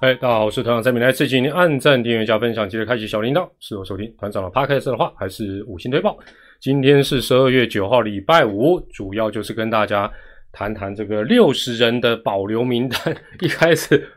[0.00, 3.50] 哎，大家好，我是团长蔡明来，这几年按赞、订阅、加分享，记得开启小铃铛。
[3.58, 6.16] 是我收听团长的 podcast 的话，还是五星推报？
[6.60, 10.08] 今天是十二月九号，礼拜五，主要就是跟大家
[10.52, 13.16] 谈谈这个六十人的保留名单。
[13.40, 14.08] 一开始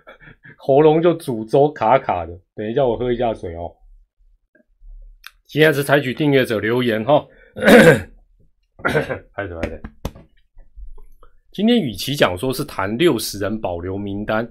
[0.55, 3.67] 喉咙就诅咒卡卡的，等一下我喝一下水哦。
[5.47, 7.25] 今天是采取订阅者留言哈，
[9.33, 9.81] 开始开始。
[11.51, 14.47] 今天与其讲说是谈六十人保留名单。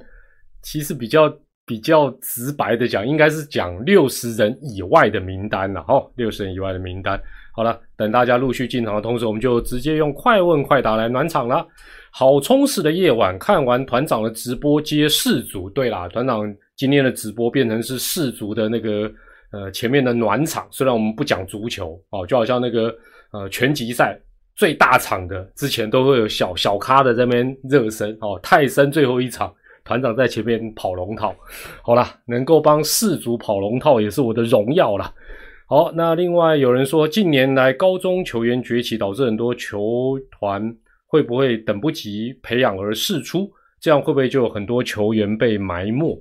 [0.62, 1.32] 其实比较
[1.66, 6.04] 比较直白的讲，应该是讲六十人以外的名单了哈。
[6.16, 7.20] 六十人以外的名单，
[7.54, 11.64] 好了，等大家陆续进场的同时，我们就直接用快问快答来暖场了。
[12.10, 15.70] 好充实的夜晚，看完团长的直播接世足。
[15.70, 16.42] 对啦，团长
[16.76, 19.08] 今天的直播变成是世足的那个
[19.52, 20.66] 呃前面的暖场。
[20.72, 22.92] 虽然我们不讲足球哦，就好像那个
[23.30, 24.20] 呃拳击赛
[24.56, 29.54] 最大场的之前都会有小小咖的这边热身哦，泰森最后一场。
[29.90, 31.34] 团长在前面跑龙套，
[31.82, 35.12] 好啦，能够帮四组跑龙套也是我的荣耀了。
[35.66, 40.72] 好，那另外有人说，近年来高中球员崛起，导致很多球团
[41.08, 43.50] 会不会等不及培养而释出？
[43.80, 46.16] 这样会不会就有很多球员被埋没？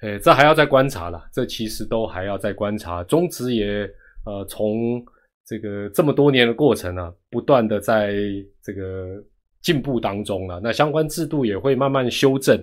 [0.00, 1.22] 诶，这还要再观察了。
[1.32, 3.04] 这其实都还要再观察。
[3.04, 3.88] 中职也
[4.26, 5.00] 呃，从
[5.46, 8.16] 这个这么多年的过程啊，不断的在
[8.64, 9.22] 这个
[9.60, 10.58] 进步当中了。
[10.60, 12.60] 那相关制度也会慢慢修正。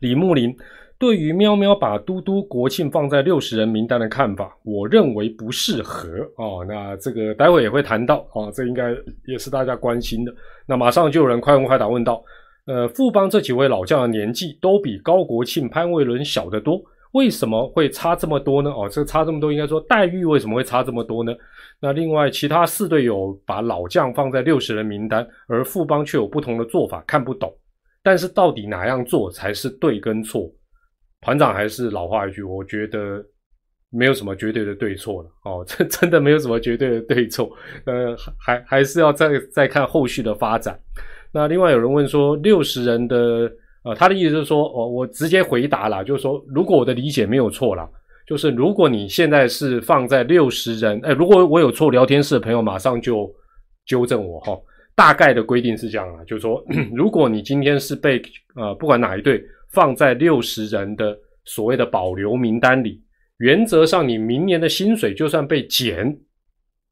[0.00, 0.54] 李木林
[0.98, 6.64] 对于喵喵把嘟嘟国庆放在六十人名单的看法，我认为不适合哦。
[6.68, 8.90] 那这个待会也会谈到啊，这应该
[9.26, 10.34] 也是大家关心的。
[10.66, 12.20] 那马上就有人快问快答问到，
[12.66, 18.70] 呃，富邦这几位老将的年纪都比高国庆、潘卫伦小得多，为什么会差这么多呢？
[18.70, 21.32] 哦，这差这么多，应该说待遇为什么会差这么多呢？
[21.80, 27.54] 那另外其他四队友把老将放在六十人名单，而富邦却有不同的做法，看不懂。
[28.08, 30.50] 但是到底哪样做才是对跟错？
[31.20, 33.22] 团长还是老话一句，我觉得
[33.90, 37.50] 没有什么绝对的对错了哦， 这真的没有什么绝对的对错，
[37.84, 40.80] 呃，还还是要再再看后续的发展。
[41.30, 43.52] 那另外有人问说，六十人的
[43.84, 47.86] 呃，他的意思是说，哦，我直接回答了，就是说，如果我的理解没有错了，
[48.26, 53.30] 就是如果你现在是放在六十人，哎，如果我有错，聊天室的朋友马上就
[53.84, 54.58] 纠正我哈。
[54.98, 56.60] 大概的规定是这样啊，就是说，
[56.92, 58.20] 如果你今天是被
[58.56, 63.00] 呃不管哪一队放在六十人的所谓的保留名单里，
[63.36, 66.18] 原则上你明年的薪水就算被减，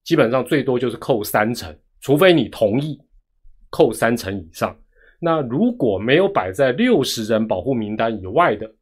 [0.05, 2.97] 基本上最多就是扣三成，除非你同意
[3.71, 4.73] 扣三成以上。
[5.19, 8.73] 那如果没有摆在六十人保护名单以外的，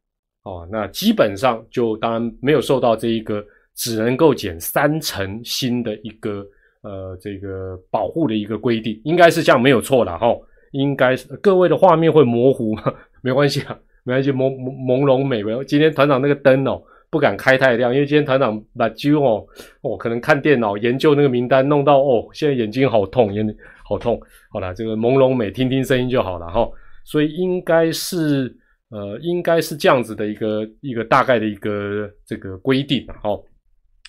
[0.43, 3.43] 哦，那基本上就当然没有受到这一个
[3.73, 6.45] 只能够减三成薪的一个。
[6.85, 10.27] 呃，这个保护的一个规定应该是这样，没有错了哈。
[10.71, 12.75] 应该是各位的画面会模糊，
[13.23, 15.41] 没关系啊，没关系，朦朦胧美。
[15.65, 16.79] 今天团长那个灯哦，
[17.09, 19.43] 不敢开太亮，因为今天团长把揪哦
[19.81, 24.19] 哦，可能看电脑研究那个名单，弄到哦，现在眼睛好痛，眼睛好痛。
[24.51, 26.69] 好了，这个朦胧美，听听声音就好了哈。
[27.05, 28.53] 所以应该是
[28.89, 33.29] 呃，应该是这样子的一个一个大概的一个这个规定哈。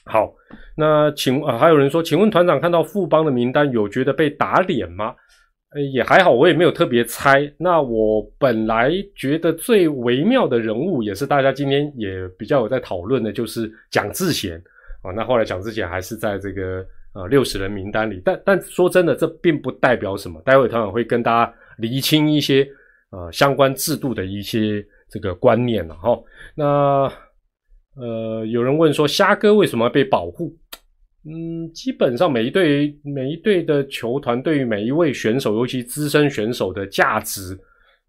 [0.09, 0.33] 好，
[0.77, 5.13] 那请啊，还有人说，请问团长看到富邦的名单有觉得被打脸吗？
[5.75, 7.53] 呃，也还好，我也没有特别猜。
[7.59, 14.57] 那我本来觉得最微妙的人物，也是大家今天也比较有在讨论的，就是蒋志贤
[15.03, 15.11] 啊。
[15.11, 20.41] 那后来蒋志贤还是在这个呃六十人名单里，但但说真的，这并不代表什么。
[20.45, 22.65] 待会团长会跟大家厘清一些
[23.11, 26.17] 呃相关制度的一些这个观念了哈。
[26.55, 27.13] 那。
[27.97, 30.55] 呃，有人问说，虾哥为什么要被保护？
[31.29, 37.59] 嗯，基本上每一队每一队的球团对于每一位选手，尤其资深选手的价值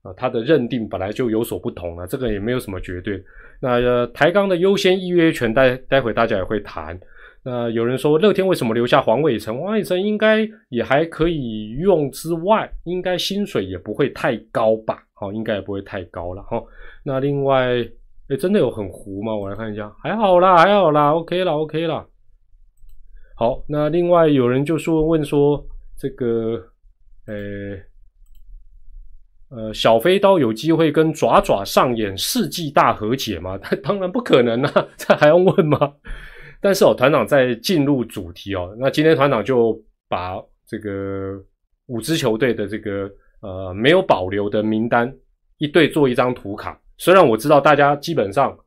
[0.04, 3.24] 啊，他的认定本来就有所不同了，这个也没有什么绝对。
[3.60, 7.00] 那，台钢的优先预约权，待待会大家也会谈。
[7.42, 9.60] 那有人说，乐天为什么留下黄伟成？
[9.62, 15.01] 黄伟成应该也还可以用之外，应该薪水也不会太高吧？
[15.13, 16.62] 好，应该也不会太高了哈。
[17.04, 17.88] 那另外。
[18.29, 19.33] 哎，真的有很糊吗？
[19.33, 22.06] 我来看一下，还好啦，还好啦，OK 啦，OK 啦。
[23.35, 25.65] 好，那另外有人就说问说，
[25.97, 26.62] 这个，
[27.27, 27.77] 呃，
[29.50, 33.57] 呃，小飞刀有机会跟爪爪上演世纪大和解吗？
[33.81, 35.94] 当然不可能啊， 这还用问吗？
[36.59, 39.79] 但是哦，团长在进入主题哦，那今天团长就
[40.09, 40.35] 把
[40.65, 41.39] 这个
[41.85, 43.09] 五支球队的这个
[43.41, 45.15] 呃没有保留的名单
[45.59, 46.77] 一队做一张图卡。
[46.98, 48.58] 虽然我知道大家基本上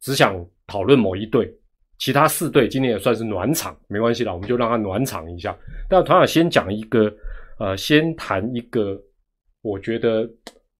[0.00, 1.52] 只想讨论某一队，
[1.98, 5.56] 其他四队今年也算是暖场，没关系啦，我们就让他暖场一下。
[5.88, 7.12] 但团长先讲一个，
[7.58, 9.00] 呃，先谈一个，
[9.62, 10.30] 我觉得，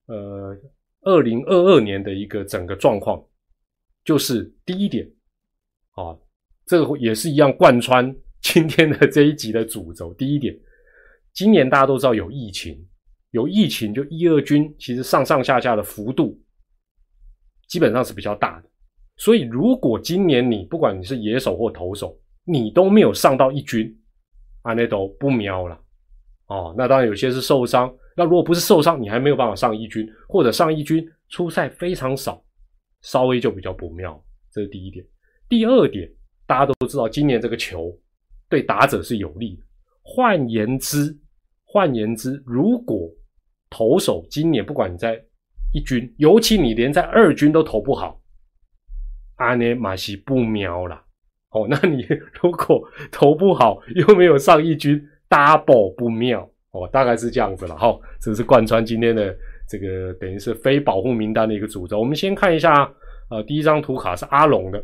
[0.07, 0.57] 呃，
[1.03, 3.25] 二零二二年的一个整个状况，
[4.05, 5.05] 就是第一点，
[5.93, 6.15] 啊，
[6.67, 10.13] 这个也是一样贯穿 今天的这一集的主轴。
[10.15, 10.55] 第一点，
[11.33, 12.79] 今年大家都知道有疫情，
[13.31, 16.39] 有疫情就一二军其实上上下下的幅度
[17.69, 18.69] 基本上是比较大的，
[19.17, 23.95] 所以如果今年你不管你是野手或投手，你都没有上到一军，
[24.63, 25.79] 啊，那都不瞄了。
[26.47, 27.95] 哦，那当然有些是受伤。
[28.17, 32.43] 那如果不是受伤，你还没有办法上一军，或者上一军出赛非常少，
[33.03, 34.19] 稍微就比较不妙。
[34.51, 35.05] 这是第一点。
[35.47, 36.11] 第二点，
[36.47, 37.95] 大家都知道，今年这个球
[38.49, 39.63] 对打者是有利的。
[40.03, 41.15] 换言之，
[41.65, 43.09] 换言之，如果
[43.69, 45.23] 投手今年不管你在
[45.73, 48.21] 一军，尤其你连在二军都投不好，
[49.37, 51.03] 阿尼马西不妙了。
[51.51, 52.07] 哦，那你
[52.43, 55.03] 如果投不好，又没有上一军。
[55.31, 57.95] double 不妙哦，大概是这样子了哈。
[58.19, 59.37] 这是贯穿今天的
[59.69, 61.99] 这个等于是非保护名单的一个主轴。
[61.99, 62.91] 我们先看一下，
[63.29, 64.83] 呃，第一张图卡是阿龙的，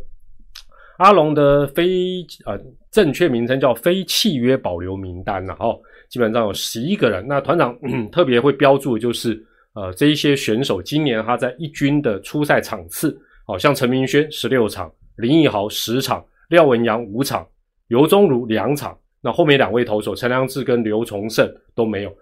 [0.98, 2.60] 阿龙的非呃
[2.90, 5.80] 正确名称叫非契约保留名单了哦。
[6.10, 7.26] 基本上有十一个人。
[7.26, 7.74] 那团长
[8.12, 9.42] 特别会标注的就是
[9.74, 13.16] 呃这一些选手今年他在一军的出赛场次，
[13.46, 17.46] 好像陈明轩十六场，林奕豪十场，廖文阳五场，
[17.88, 18.96] 尤宗儒两场。
[19.20, 22.14] 那后面两位投手陈良志跟刘崇胜都没有。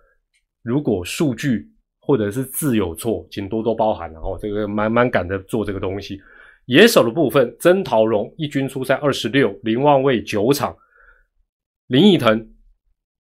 [0.63, 1.69] 如果数据
[2.01, 4.13] 或者是字有错，请多多包涵。
[4.13, 6.21] 然后这个慢慢赶着做这个东西。
[6.67, 10.77] 野手的部分，曾陶荣一军出赛二十六，林望卫九场，
[11.89, 12.49] 林义腾、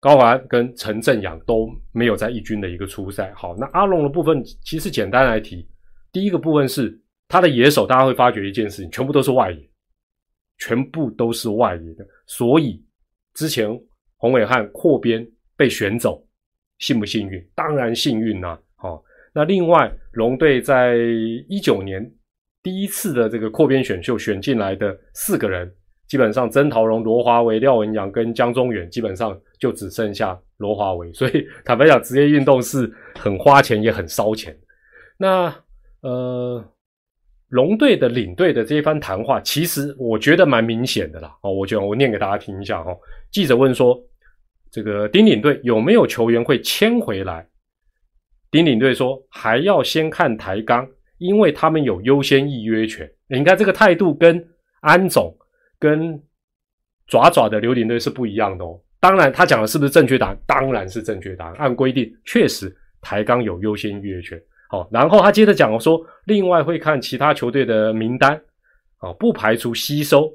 [0.01, 3.33] 高安跟陈振阳都没有在一军的一个初赛。
[3.35, 5.69] 好，那阿龙的部分其实简单来提，
[6.11, 6.99] 第一个部分是
[7.29, 9.71] 他的野手，大家会发觉一件事情，全部都是外野，
[10.59, 12.85] 全部都是外野的，所以。
[13.33, 13.71] 之前
[14.17, 15.25] 洪伟汉扩编
[15.57, 16.27] 被选走，
[16.79, 17.41] 幸不幸运？
[17.55, 18.59] 当然幸运呐！
[18.75, 19.01] 好，
[19.33, 20.97] 那另外龙队在
[21.49, 22.05] 一九年
[22.61, 25.73] 第一次的这个扩编选秀选进来的四个人，
[26.11, 31.11] 基本上曾陶荣、罗华为、廖文阳跟江中远，基本上就只剩下罗华为。
[31.15, 34.55] 所以坦白讲，职业运动是很花钱也很烧钱。
[35.17, 35.55] 那
[36.03, 36.63] 呃。
[37.51, 41.37] 龙队的领队的这一番谈话，其实我觉得蛮明显的啦。
[41.43, 42.97] 哦，我觉得我念给大家听一下哈。
[43.33, 44.01] 记者问说
[44.71, 47.45] ：“这个丁领队有没有球员会签回来？”
[48.53, 54.49] 丁领队说：“还要先看台钢，因为他们有优先预约权。”你看这个态度跟
[54.83, 55.37] 安总
[55.81, 56.23] 跟
[57.09, 58.81] 爪爪的刘领队是不一样的哦。
[59.01, 60.39] 当然，他讲的是不是正确答案？
[60.47, 61.55] 当然是正确答案。
[61.55, 64.41] 按规定，确实台钢有优先预约权。
[64.69, 68.41] 好，然后他接着讲说，另外会看其他球队的名单，
[68.99, 70.31] 啊，不排除吸收，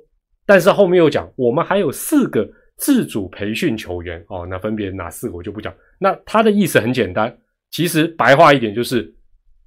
[0.46, 2.46] 但是后面又讲，我们还有四个
[2.76, 5.74] 自主培训球员，哦，那分别哪四个我就不讲。
[6.00, 7.34] 那他的意思很简单，
[7.72, 9.14] 其实白话一点就是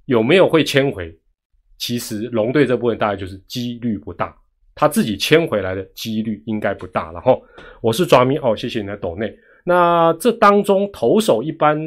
[0.05, 1.17] 有没有会签回，
[1.79, 4.35] 其实龙队这部分大概就是几率不大，
[4.79, 7.11] 他自己签回来的几率应该不大。
[7.11, 7.43] 然后
[7.81, 9.31] 我是抓咪哦，谢谢你的抖内。
[9.65, 11.77] 那这当中投手一般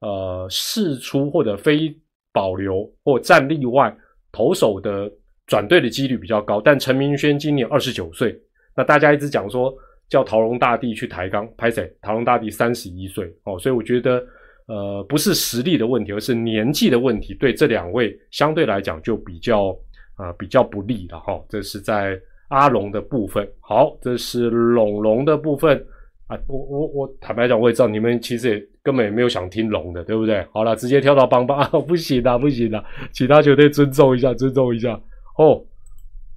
[0.00, 1.96] 呃试出或者非。
[2.34, 3.94] 保留或战例外，
[4.32, 5.06] 投手的
[5.46, 6.62] 转队的几率比较高。
[6.62, 8.34] 但陈明轩今年二十九岁，
[8.74, 9.70] 那大家一直讲说
[10.08, 11.94] 叫陶龙大帝去抬杠，拍谁？
[12.00, 14.24] 陶龙大帝三十一岁哦，所以我觉得
[14.66, 17.34] 呃不是实力的问题，而是年纪的问题。
[17.34, 19.76] 对这两位相对来讲就比较
[20.14, 21.38] 啊比较不利了哈。
[21.50, 22.18] 这是在
[22.52, 23.48] 阿龙的部分。
[23.60, 25.82] 好，这是龙龙的部分
[26.26, 26.38] 啊。
[26.46, 30.46] 我我我坦白讲，我也知道你们其实也根本也没有想听龙的，对不对？
[30.52, 35.00] 好了，直接跳到邦邦 啊，不行的，不行的，其他球队尊重一下，尊重一下
[35.38, 35.64] 哦。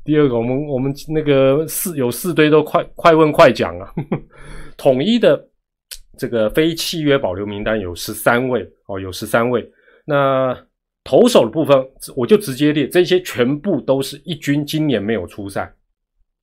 [0.05, 3.91] 第二个，我们我们那个四有四堆都快快问快讲啊，
[4.77, 5.47] 统一的
[6.17, 9.69] 这个非契约保留名单有十三位哦，有十三位。
[10.05, 10.55] 那
[11.03, 11.75] 投手的部分，
[12.15, 15.73] 我就直接列，这些全部都是一军今年没有出赛，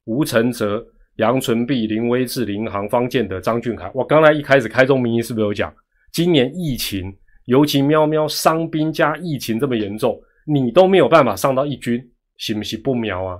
[0.04, 0.84] 吴承泽。
[1.16, 5.72] 杨纯碧、林威志、林航、方建德、张俊凯，我刚才一开始开宗明义是不是有讲，
[6.10, 12.02] 今年疫情，尤其喵喵伤兵加疫情这么严重，你都没有办法上到一军，
[12.38, 12.80] 行不行？
[12.82, 13.38] 不喵啊，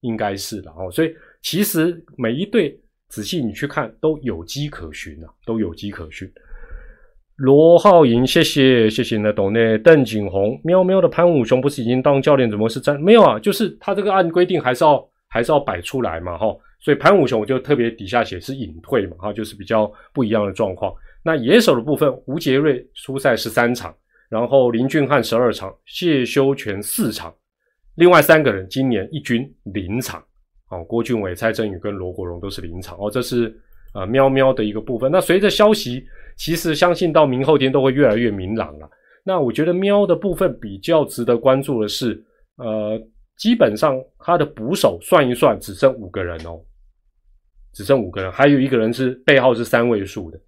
[0.00, 0.90] 应该是的哦。
[0.90, 2.76] 所以其实每一队
[3.08, 6.28] 仔细你去看都有机可循啊，都有机可循。
[7.36, 9.78] 罗浩莹，谢谢谢谢你的懂内。
[9.78, 13.00] 邓景洪，喵喵的潘武雄不是已经当教练，怎么是站？
[13.00, 16.46] 没有啊，就是他这个按规定还是要还是要摆出来嘛，哈。
[16.78, 20.94] 所以潘武雄我就特别底下写是隐退嘛，哈，就是比较不一样的状况。
[21.24, 23.92] 那野手的部分，吴杰瑞出赛十三场，
[24.28, 27.34] 然后林俊汉十二场，谢修全四场，
[27.96, 30.22] 另外三个人今年一军零场，
[30.70, 33.52] 哦，郭俊伟、蔡振宇跟罗国荣都是零场，哦，这是
[33.94, 35.10] 呃喵喵的一个部分。
[35.10, 36.04] 那随着消息，
[36.36, 38.88] 其实相信到明后天都会越来越明朗了。
[39.24, 42.22] 那我觉得喵的部分比较值得关注的是，
[42.58, 43.00] 呃，
[43.36, 46.60] 基本上他的捕手算一算只剩五个人哦，
[47.72, 50.40] 只剩五个人，还有一个人是背号是三位数的，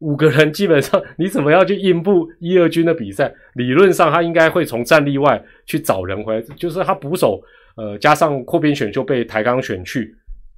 [0.00, 3.32] 五个人基本上你怎么样去应付一二军的比赛？
[3.54, 7.40] 理论上他应该会从战力外去找人回来，就是他捕手，
[7.76, 10.14] 呃，加上扩编选秀被抬杠选去，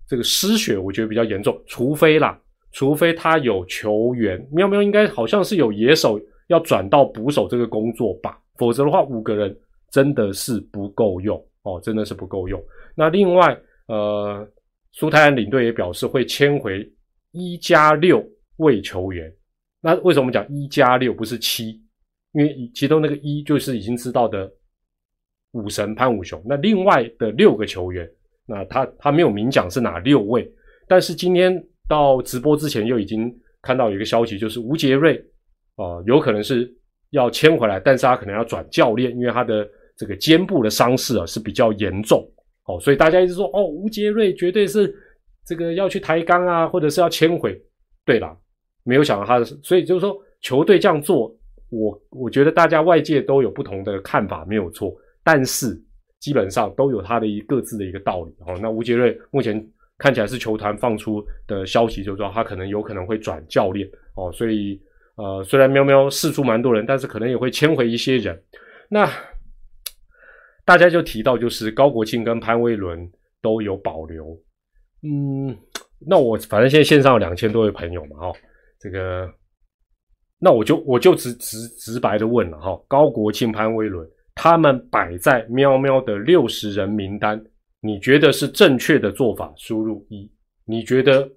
[0.09, 2.39] 这个失血我觉得比较严重，除非啦。
[2.73, 9.57] 除非他有球员，喵喵应该好像是有野手要转到捕手这个工作吧，否则的话五个人
[9.93, 12.59] 真的是不够用哦，真的是不够用。
[12.97, 13.55] 那另外，
[13.89, 14.49] 呃，
[14.93, 16.89] 苏泰安领队也表示会签回
[17.33, 18.25] 一加六
[18.59, 19.31] 位球员。
[19.83, 21.83] 那为什么讲一加六不是七？
[22.33, 24.51] 因为其中那个一就是已经知道的
[25.53, 26.41] 武神潘武雄。
[26.47, 28.09] 那另外的六个球员，
[28.47, 30.51] 那他他没有明讲是哪六位，
[30.89, 31.63] 但是今天。
[31.87, 33.31] 到直播之前，又已经
[33.61, 35.23] 看到有一个消息，就是吴杰瑞，
[35.77, 36.67] 啊，有可能是
[37.11, 42.27] 要签回来，但是他可能要转教练，因为他的这个肩部的伤势啊是比较严重，
[42.67, 44.95] 哦，所以大家一直说，哦，吴杰瑞绝对是
[45.47, 47.61] 这个要去抬杠啊，或者是要迁回。
[48.05, 48.37] 对了，
[48.85, 51.35] 没有想到他的，所以就是说球队这样做，
[51.71, 55.81] 我我觉得大家外界都有不同的看法，没有错，但是
[56.21, 58.35] 基本上都有他的一各自的一个道理。
[58.47, 59.65] 哦，那吴杰瑞目前。
[59.97, 64.79] 看起来是球团放出的消息，就是说他可能有可能会转教练哦，所以
[65.15, 68.37] 呃，虽然喵喵试出蛮多人，但是可能也会迁回一些人。
[68.89, 69.09] 那
[70.65, 73.11] 大家就提到，就是高国庆跟潘威伦
[73.43, 74.27] 都有保留。
[75.03, 75.57] 嗯，
[76.07, 78.33] 那我反正现在线上有两千多位朋友嘛，哈，
[78.81, 79.31] 这个
[80.39, 87.43] 那我就我就直直直白的问了哈，高国庆、潘威伦他们摆在喵喵的六十人名单。
[87.81, 89.53] 你觉得是正确的做法？
[89.59, 90.27] 输入一。
[90.65, 91.31] 你觉得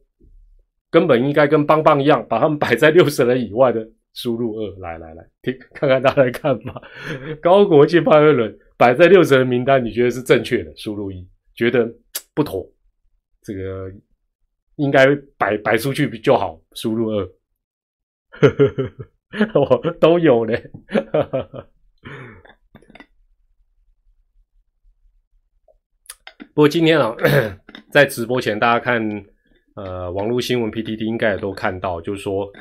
[0.89, 3.85] 根本应该跟邦邦一样，把他们摆在六十人以外的？
[4.13, 4.79] 输入二。
[4.79, 6.81] 来来来，听看看大家的看法。
[7.43, 10.71] 高国庆潘威伦摆在六十人名单，你觉得是正确的？
[10.77, 11.27] 输入一。
[11.55, 11.91] 觉得
[12.35, 12.63] 不妥，
[13.41, 13.91] 这个
[14.75, 15.07] 应该
[15.37, 16.61] 摆摆出去就好。
[16.73, 17.27] 输入二。
[19.55, 20.71] 我都有嘞。
[26.53, 27.15] 不过今天啊，
[27.91, 29.01] 在直播前，大家看
[29.75, 32.51] 呃网络新闻 PTT 应该也都看到，就是说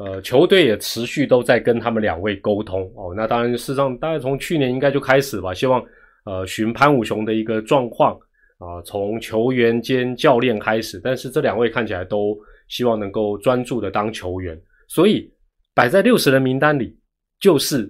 [0.00, 3.12] 呃球队也持续都在跟他们两位沟通哦。
[3.14, 5.84] 那当然，事实上大概从去年应该就开始吧，希望
[6.24, 8.18] 呃寻潘武雄的一个状况
[8.58, 11.00] 啊，从球员兼教练开始。
[11.04, 12.38] 但是这两位看起来都
[12.68, 15.30] 希望能够专注的当球员，所以
[15.74, 16.98] 摆在六十人名单里，
[17.38, 17.86] 就是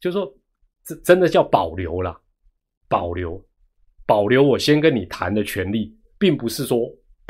[0.00, 0.32] 就是说
[0.84, 2.18] 这真的叫保留了，
[2.88, 3.42] 保留。
[4.06, 6.80] 保留我先跟你谈的权利，并不是说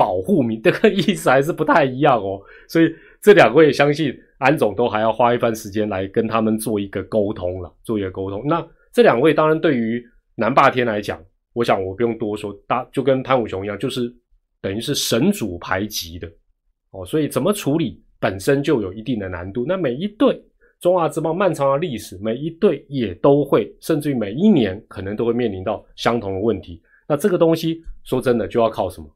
[0.00, 2.40] 保护民，这个意思还是不太一样哦。
[2.66, 2.90] 所以
[3.21, 8.42] 这两位相信安总都还要花一番时间来跟他们做一个沟通了，做一个沟通。
[8.47, 10.02] 那这两位当然对于
[10.35, 14.11] 南霸天来讲，我想我不用多说，大就跟潘武雄一样，就是
[14.62, 16.26] 等于是神主排级的
[16.92, 17.04] 哦。
[17.04, 19.66] 所以怎么处理本身就有一定的难度。
[19.69, 20.42] 那每一队。
[20.80, 26.80] 中华之邦漫长的历史，每一队也都会，甚至于每一年可能都会面临到相同的问题。
[27.07, 29.07] 那这个东西说真的，就要靠什么？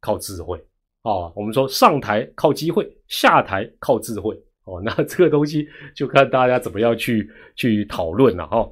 [0.00, 0.58] 靠智慧
[1.02, 1.30] 啊！
[1.34, 4.80] 我们说上台靠机会，下台靠智慧哦。
[4.84, 8.68] 那这个东西就看大家怎么样去去讨论了哈。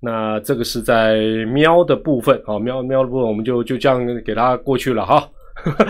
[0.00, 5.28] 那这个是在喵的部分啊，喵喵的部分我们就就这样给它过去了哈。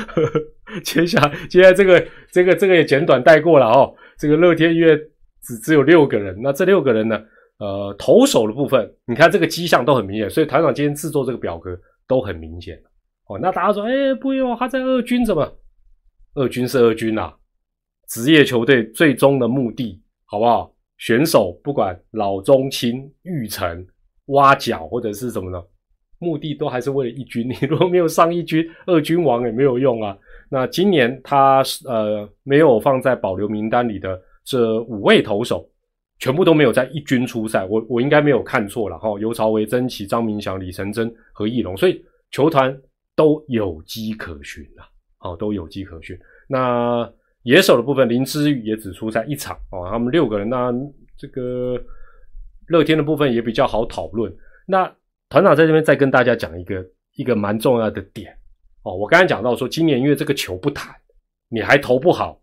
[0.85, 3.95] 接下来，接下来这个这个这个也简短带过了哦。
[4.19, 4.99] 这个乐天月。
[5.43, 7.19] 只只有六个人，那这六个人呢？
[7.59, 11.75] 呃，投手的部分，你看这个迹象都很明显，所以团长今天制作这个表格
[12.07, 12.79] 都很明显
[13.31, 13.39] 哦。
[13.41, 15.51] 那大家说，哎，不用，他在二军怎么？
[16.35, 17.33] 二军是二军呐，
[18.09, 20.73] 职业球队最终的目的，好不好？
[20.99, 23.87] 选手不管老中青育成
[24.27, 25.63] 挖角或者是什么呢？
[26.19, 27.49] 目的都还是为了一军。
[27.49, 30.17] 你如果没有上一军，二军王也没有用啊。
[30.51, 34.21] 那今年他呃没有放在保留名单里的。
[34.43, 35.69] 这五位投手
[36.19, 39.09] 全部都没有在一军出赛，我我应该没有看错了哈。
[39.21, 42.77] 尤朝维、曾奇、张明祥、李成真和易龙，所以球团
[43.21, 46.19] 都有机可循啊，好，都有机可循。
[46.49, 47.07] 那
[47.43, 49.87] 野手的部分，林之宇也只出赛一场哦。
[49.91, 50.73] 他们六个人，那
[51.19, 51.79] 这个
[52.69, 54.35] 乐天的部分也比较好讨论。
[54.67, 54.91] 那
[55.29, 56.83] 团长在这边再跟大家讲一个
[57.17, 58.35] 一个蛮重要的点
[58.85, 58.97] 哦。
[58.97, 60.97] 我刚才讲到说，今年因为这个球不弹，
[61.51, 62.41] 你还投不好，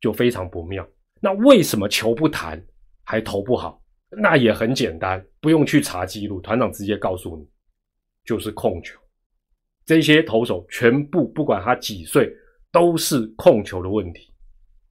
[0.00, 0.86] 就非常不妙。
[1.20, 2.64] 那为什么球不弹
[3.02, 3.82] 还投不好？
[4.10, 7.44] 那也很简单，不用去查记录，团长直接告诉你，
[8.24, 8.96] 就是控球。
[9.90, 12.32] 这些投手全部不管他几岁，
[12.70, 14.32] 都是控球的问题，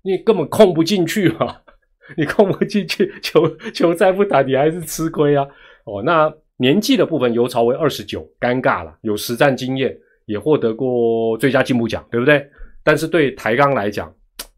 [0.01, 1.55] 你根本控不进去嘛。
[2.17, 5.47] 你控不进去，球球再不打，你还是吃亏啊。
[5.85, 12.45] 哦，那年纪的部分，尤朝为二十九，尴尬了，有实战经验，也获得过最佳进步奖，对不对？
[12.83, 14.13] 但是对台钢来讲，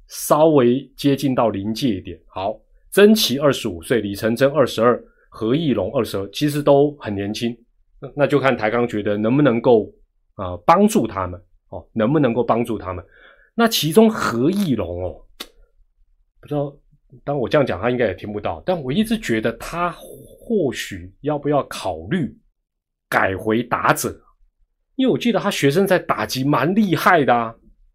[0.07, 2.19] 稍微接近到临界点。
[2.25, 7.55] 好，曾奇二十五岁，李成真二十二，何义龙二十二，其实都很年轻。
[7.99, 9.87] 那那就看台钢觉得能不能够
[10.35, 13.03] 啊帮助他们哦，能不能够帮助他们？
[13.53, 15.15] 那其中何义龙哦，
[16.39, 16.73] 不知道，
[17.23, 18.63] 当我这样讲，他应该也听不到。
[18.65, 22.35] 但我一直觉得他或许要不要考虑
[23.09, 24.09] 改回打者，
[24.95, 27.53] 因为我记得他学生在打击蛮厉害的啊。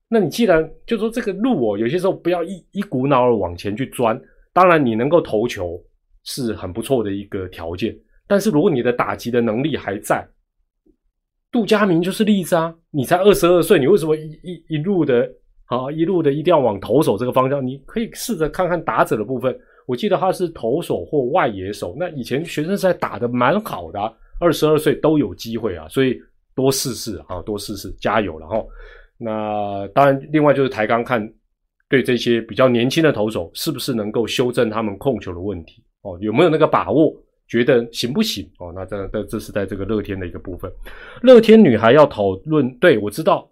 [0.08, 4.20] 那你既然就说这个路哦，有些时候不要一一股脑儿往前去钻。
[4.52, 5.82] 当然，你能够投球
[6.24, 7.96] 是很不错的一个条件。
[8.26, 10.26] 但是如果你的打击的能力还在，
[11.56, 12.74] 杜佳明就是例子啊。
[12.90, 15.26] 你才二十二岁，你为什么一一一路的
[15.64, 17.66] 啊一路的一定要往投手这个方向？
[17.66, 19.58] 你可以试着看看打者的部分。
[19.86, 21.96] 我记得他是投手或外野手。
[21.98, 23.98] 那以前学生赛打的蛮好的，
[24.38, 26.14] 二十二岁都有机会啊，所以
[26.54, 28.62] 多试试啊，多试试，加油了哈。
[29.16, 31.26] 那当然，另外就是台钢看
[31.88, 36.18] 对这些比较年轻的投手，是不是能够修正他们控球的问题哦？
[36.20, 37.14] 有没有那个把握？
[37.48, 38.72] 觉得行不行哦？
[38.74, 40.70] 那这这这是在这个乐天的一个部分。
[41.22, 43.48] 乐天女孩要讨论，对我知道，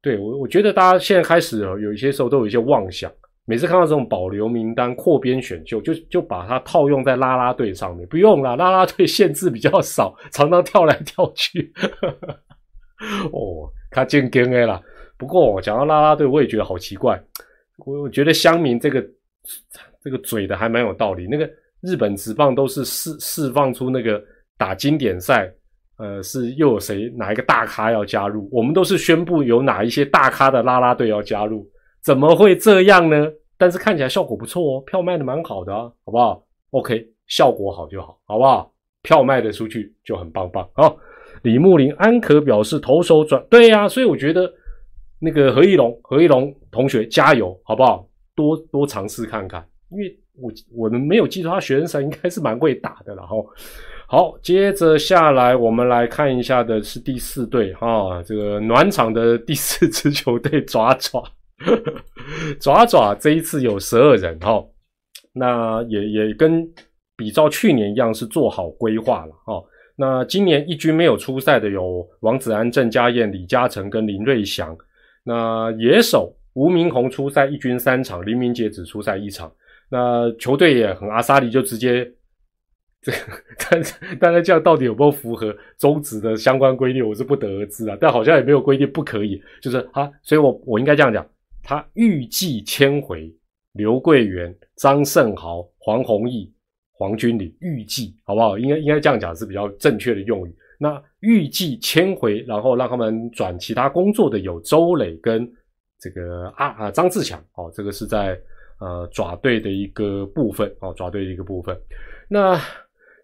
[0.00, 3.10] 对我我觉得大家现在开始有一些时候都有一些妄想，
[3.46, 8.06] 每次看到这种保留名单、扩编选秀，就就把它套用在拉拉队上面。
[8.08, 11.72] 不用啦，拉拉队 限制比较少，常常跳来跳去。
[13.32, 14.80] 哦，他进跟 A 啦。
[15.18, 17.22] 不过讲到拉拉队，我也觉得好奇怪。
[17.84, 19.04] 我我觉得乡民这个
[20.02, 21.26] 这个嘴的还蛮有道理。
[21.26, 21.48] 那个
[21.84, 24.22] 日本职棒都是释释放出那个
[24.56, 25.52] 打经典赛，
[25.98, 28.48] 呃，是又有谁哪一个大咖要加入？
[28.50, 31.68] 我们都是宣布有哪一些大咖的拉拉队要加入，
[32.02, 33.30] 怎么会这样呢？
[33.58, 38.72] 但是看起来效果不错哦，票卖的蛮好的啊，好不好？OK，效果好就好，好不好？
[39.02, 40.92] 票卖的出去就很棒棒啊。
[41.42, 44.52] 李木林安可表示投手转对呀，所以我觉得。
[45.20, 48.06] 那个何一龙，何一龙同学加油，好不好？
[48.34, 53.48] 多多尝试看看，因为我我们没有记住他学生赛应该是蛮会打的，然后
[54.06, 61.22] 好，接着下来我们来看一下的是第四队哈，这个暖场的第四支球队爪爪
[62.60, 64.62] 爪爪这一次有十二人哈，
[65.32, 66.68] 那也也跟
[67.16, 69.62] 比照去年一样是做好规划了哈，
[69.96, 74.76] 那今年一军没有出赛的有王子安、郑家燕、李嘉诚跟林瑞祥。
[75.22, 79.50] 那野手吴明宏出赛一军三场，林明杰只出赛一场。
[79.90, 82.04] 那球队也很阿萨里就直接，
[83.02, 83.12] 这
[83.58, 83.82] 但
[84.18, 87.96] 但是这样到底有没有符合中职的相关规定，我是不得而知啊。
[88.00, 91.24] 但好像也没有规定不可以，就是啊，所以我我应该这样讲，
[91.62, 93.32] 他预计签回
[93.72, 96.52] 刘桂元、张胜豪、黄宏毅、
[96.92, 98.58] 黄君礼，预计好不好？
[98.58, 100.56] 应该应该这样讲是比较正确的用语。
[100.78, 105.48] 那预计迁回，然后让他们转其他工作的有周磊跟
[106.00, 108.38] 这个啊啊张志强哦，这个是在
[108.80, 111.76] 呃爪队的一个部分哦，爪队的一个部分。
[112.28, 112.60] 那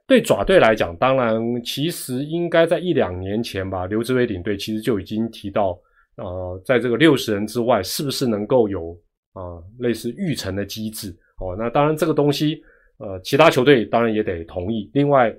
[0.06, 5.78] 对爪队来讲，当然其实应该在一两年前吧，刘志伟领队其实就已经提到，
[6.16, 8.96] 呃，在这个六十人之外，是不是能够有
[9.32, 11.10] 啊类似预成的机制
[11.40, 11.56] 哦？
[11.58, 12.62] 那当然这个东西，
[12.98, 14.90] 呃，其他球队当然也得同意。
[14.94, 15.34] 另外。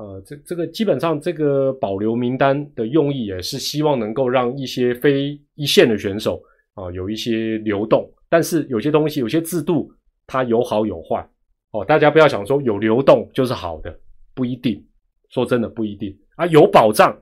[0.00, 6.40] 呃，这这个基本上这个保留名单的用意也是希望能够让一些非一线的选手
[6.74, 9.92] 啊有一些流动，但是有些东西有些制度
[10.26, 11.28] 它有好有坏
[11.70, 13.98] 哦，大家不要想说有流动就是好的，
[14.34, 14.84] 不一定，
[15.30, 17.18] 说真的不一定啊，有保障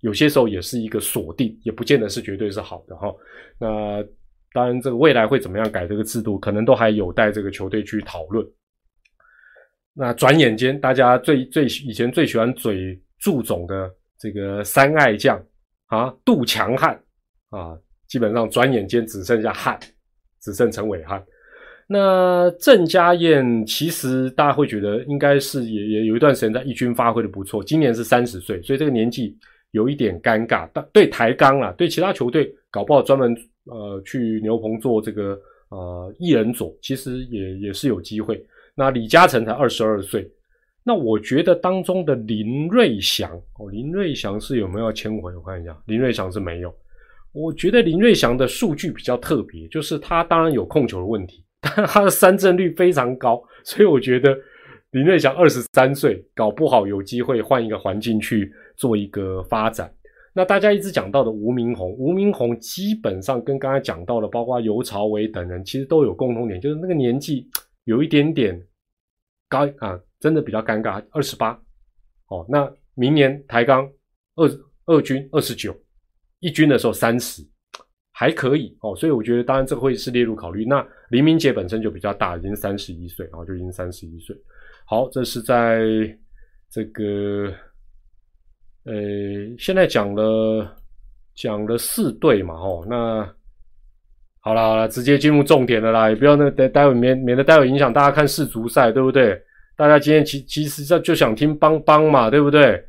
[0.00, 3.14] 有些时候也是一个锁定，也不见得是绝对是好的哈。
[3.58, 4.02] 那
[4.52, 8.46] 当然，这个未来会怎么样改这个制度，可能都还有待这个球队去讨论。
[9.92, 15.40] 那转眼间，大家最最以前最喜欢嘴祝总的这个三爱将
[15.86, 16.98] 啊，杜强汉
[17.50, 19.78] 啊，基本上转眼间只剩下汉，
[20.40, 21.22] 只剩陈伟汉。
[21.92, 29.36] 那郑家燕其实大家会觉得应该是也也有一段时间在一军发挥的不错，今年是三十岁，所以这个年纪
[29.72, 30.68] 有一点尴尬。
[30.72, 35.36] 但对台钢啊，对其他球队搞不好专门呃去牛棚做这个
[35.70, 38.40] 呃一人左，其实也也是有机会。
[38.76, 40.30] 那李嘉诚才二十二岁，
[40.84, 45.34] 那我觉得当中的林瑞祥哦，林瑞祥是有没有要签回？
[45.34, 46.72] 我看一下，林瑞祥是没有。
[47.32, 54.36] 我觉得林瑞祥的数据比较特别，就是他当然有控球的问题，但他的三振率非常高，所以我觉得
[54.90, 59.92] 林瑞祥二十三岁，搞不好有机会换一个环境去做一个发展。
[60.32, 67.48] 那大家一直讲到的吴明宏，吴明宏基本上跟刚才讲到的，包括尤朝伟等人，其实都有共同点，就是那个年纪。
[67.84, 68.62] 有一点点
[69.48, 71.58] 高啊，真的比较尴尬，二十八。
[72.28, 73.90] 哦，那明年台钢
[74.36, 74.48] 二
[74.84, 75.74] 二军二十九，
[76.40, 77.42] 一军的时候三十，
[78.12, 78.94] 还可以哦。
[78.96, 80.64] 所以我觉得，当然这个会是列入考虑。
[80.64, 84.36] 那林明杰本身就比较大，已经三十一岁，然后就已经三十一岁。
[84.84, 85.80] 好，这是在
[86.68, 87.52] 这个
[88.84, 88.92] 呃，
[89.58, 90.76] 现在讲了
[91.34, 93.28] 讲了四队嘛，哦，那
[94.40, 99.40] 好了好了，直接进入重点的啦，也不要那待待会免免得待会影响大家看世足赛，对不对？
[99.76, 102.82] 大家今天其其实就就想听邦邦嘛，对不对？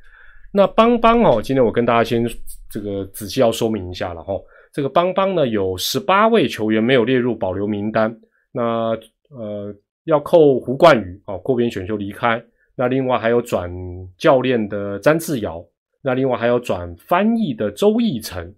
[0.54, 2.26] 那邦邦哦，今天我跟大家先
[2.72, 4.34] 这个仔细要说明一下了哈。
[4.74, 8.16] 这个邦邦呢，有十八位球员没有列入保留名单，
[8.52, 8.98] 那
[9.30, 12.44] 呃要扣胡冠宇哦，扩编选秀离开。
[12.76, 13.70] 那另外还有转
[14.18, 15.64] 教练的詹志尧，
[16.02, 18.54] 那另外还有转翻译的周义成，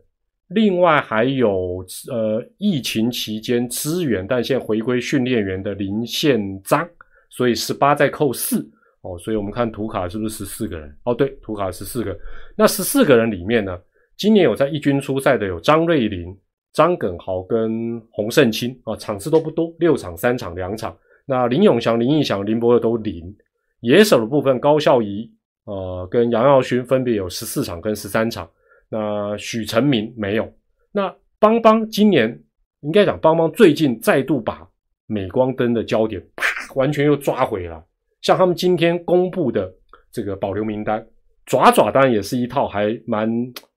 [0.50, 6.88] 另外还有呃疫情期间支援但现回归训练员的林宪章。
[7.30, 8.70] 所以十八再扣四
[9.02, 10.96] 哦，所以我们看图卡是不是十四个人？
[11.04, 12.16] 哦，对，图卡十四个。
[12.56, 13.76] 那十四个人里面呢，
[14.18, 16.36] 今年有在一军出赛的有张瑞麟、
[16.72, 20.96] 张耿豪跟洪胜清啊，场次都不多，六场、三场、两场。
[21.26, 23.36] 那林永祥、林义祥、林博乐都零。
[23.82, 25.30] 野手的部分，高孝仪
[25.66, 28.50] 呃跟杨耀勋分别有十四场跟十三场。
[28.90, 30.52] 那许成明没有。
[30.92, 32.42] 那邦邦今年
[32.82, 34.68] 应该讲邦邦最近再度把
[35.08, 36.46] 镁光灯的焦点啪。
[36.76, 37.84] 完全又抓回了，
[38.22, 39.72] 像他们今天公布的
[40.12, 41.06] 这个保留名单，
[41.46, 43.30] 爪爪当然也是一套还蛮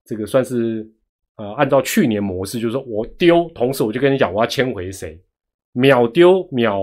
[0.07, 0.89] 这个算是
[1.37, 5.21] 呃按照去年模式，就是说我丢，同时我就跟你讲我要签回谁，
[5.73, 6.83] 秒丢秒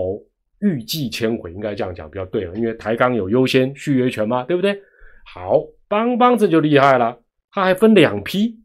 [0.60, 4.78] 预计签回，应该这样讲比较对了，因为台钢有优先续约权嘛，对不对？
[5.26, 7.18] 好，邦邦这就厉害了，
[7.50, 8.60] 他还分两批，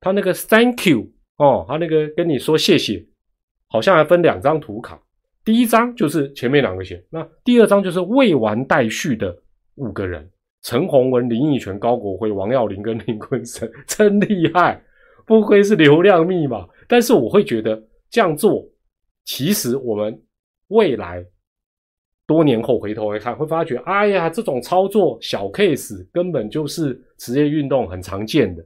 [0.00, 3.06] 他那个 Thank you 哦，他那个跟你说谢谢，
[3.68, 5.00] 好像还分两张图卡。
[5.44, 9.34] 第一张就是前面两个写，那第二张就是未完待续的
[9.76, 10.28] 五个人：
[10.62, 14.82] 陈宏文、林奕泉、高国辉、王耀林跟林坤生，真厉害！
[15.26, 16.66] 不愧是流量密码。
[16.88, 18.66] 但是我会觉得这样做，
[19.24, 20.20] 其实我们
[20.68, 21.24] 未来
[22.26, 28.62] 多年后回头来看，会发觉，哎呀，这种操作小 case 根本就是职业运动很常见的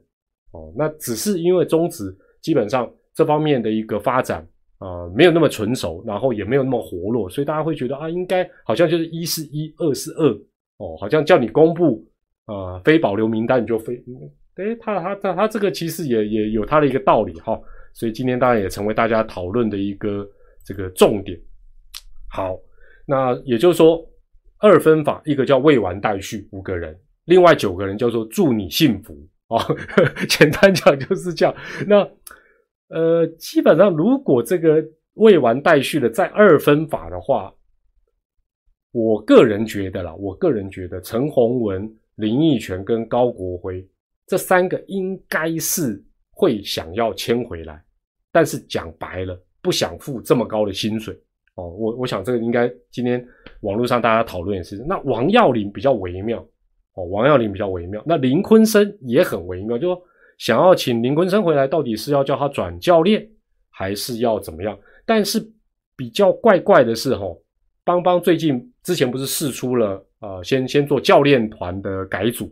[0.51, 0.73] 哦。
[0.75, 4.47] 那只是因为中职基本上这方面的一个发展。
[4.77, 10.37] 啊，没有那么纯熟，然后也没有那么活络，所以大家会觉得啊，应该好像就是一是一，二是二
[10.77, 12.05] 哦，好像叫你公布
[12.45, 13.95] 啊非保留名单你就非，
[14.55, 17.59] 哎，他他他他这个其实也也有他的一个道理哈，
[17.93, 20.27] 所以今天当然也成为大家讨论的一个
[20.65, 21.39] 这个重点。
[22.29, 22.57] 好，
[23.07, 24.03] 那也就是说
[24.59, 29.15] 二分法，一个叫未完待续五个人，另外九个人叫做祝你幸福
[29.47, 29.59] 哦，
[30.27, 31.55] 简单讲就是这样。
[31.87, 32.07] 那。
[32.87, 34.75] 呃，基本上如果这个
[35.15, 37.51] 未完待续的在二分法的话，
[38.95, 41.81] 我个人觉得啦，我个人觉得陈宏文、
[42.15, 43.85] 林奕泉跟高国辉
[44.25, 47.83] 这三个应该是会想要签回来，
[48.31, 51.13] 但是讲白了，不想付这么高的薪水
[51.55, 51.67] 哦。
[51.67, 53.21] 我我想这个应该今天
[53.59, 54.77] 网络上大家讨论也是。
[54.87, 56.39] 那王耀林比较微妙
[56.93, 60.01] 哦，王耀林比较微妙，那林坤生也很微妙，就说。
[60.37, 63.25] 想要请林坤生回来，到底是要叫他转教练，
[63.69, 64.77] 还是要怎么样？
[65.05, 65.39] 但是
[65.95, 67.41] 比较怪怪的是，吼，
[67.85, 72.51] 邦邦最近之前不是试出了，呃，先先做教练团的改组，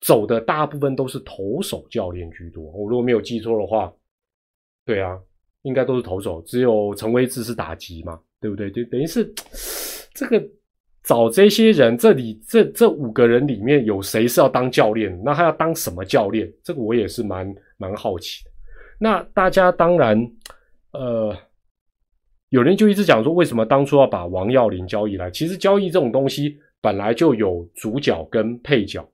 [0.00, 2.62] 走的大部分都是投手教练居多。
[2.62, 3.92] 我如果没有记错的话，
[4.84, 5.18] 对啊，
[5.62, 8.70] 应该都是投手，只有陈威志是打击嘛，对不对？
[8.70, 9.28] 就等于是
[10.14, 10.40] 这个。
[11.08, 15.16] 找这些人，这里这这五个人里面有谁是要当教练？
[15.24, 16.52] 那他要当什么教练？
[16.64, 18.50] 这个我也是蛮蛮好奇的。
[18.98, 20.20] 那大家当然，
[20.90, 21.32] 呃，
[22.56, 25.30] 有人就一直讲说，为什么当初要把王耀林交易来？
[25.30, 29.06] 其实交易这种东西本来就有主角跟配角，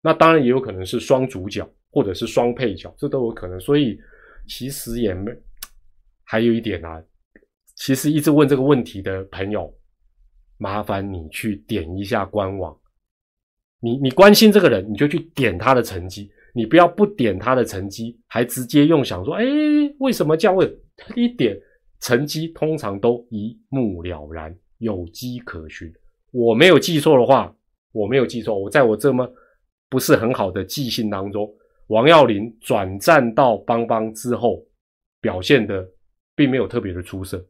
[0.00, 3.58] 那当然也有可能是双主角或者是双配角，这都有可能。
[3.58, 3.98] 所以
[4.46, 5.32] 其实也没
[6.22, 7.02] 还有一点啊，
[7.74, 9.74] 其实一直问这个问题的朋友。
[10.56, 12.74] 麻烦你去点一下官网，
[13.80, 19.44] 你你关心这个人，你就去点他的成绩，你不要不点他的成绩，还直接用想说，哎，
[19.98, 20.72] 为什么降位？
[21.16, 21.60] 一点
[22.00, 25.92] 成绩通常都一目了然，有迹可循。
[26.32, 27.54] 我没有记错的话，
[27.92, 29.26] 我没有记错，我在我这么
[29.88, 31.48] 不是很好的记性当中，
[31.86, 34.62] 王耀林转战到邦邦之后，
[35.20, 35.86] 表现的
[36.34, 37.44] 并没有特别的出色，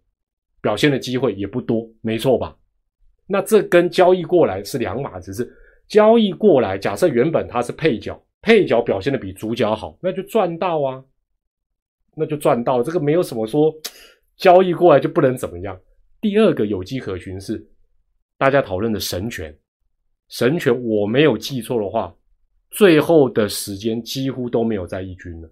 [0.60, 2.56] 表现的机会也不多，没错吧？
[3.26, 5.50] 那这跟交易过来是两码子事。
[5.88, 11.02] 交易过来，假设原本他是配角，配角表现的比主角好，那就赚到啊，
[12.14, 12.82] 那就赚到。
[12.82, 13.74] 这个没有什么说
[14.36, 15.78] 交易过来就不能怎么样。
[16.20, 17.64] 第二个有迹可循是
[18.38, 19.56] 大家讨论的神权，
[20.28, 22.14] 神权我没有记错的话，
[22.70, 25.50] 最后的时间几乎都没有在义军了。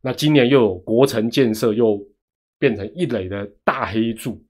[0.00, 2.00] 那今年又有国城建设，又
[2.58, 4.42] 变成一垒的大黑柱，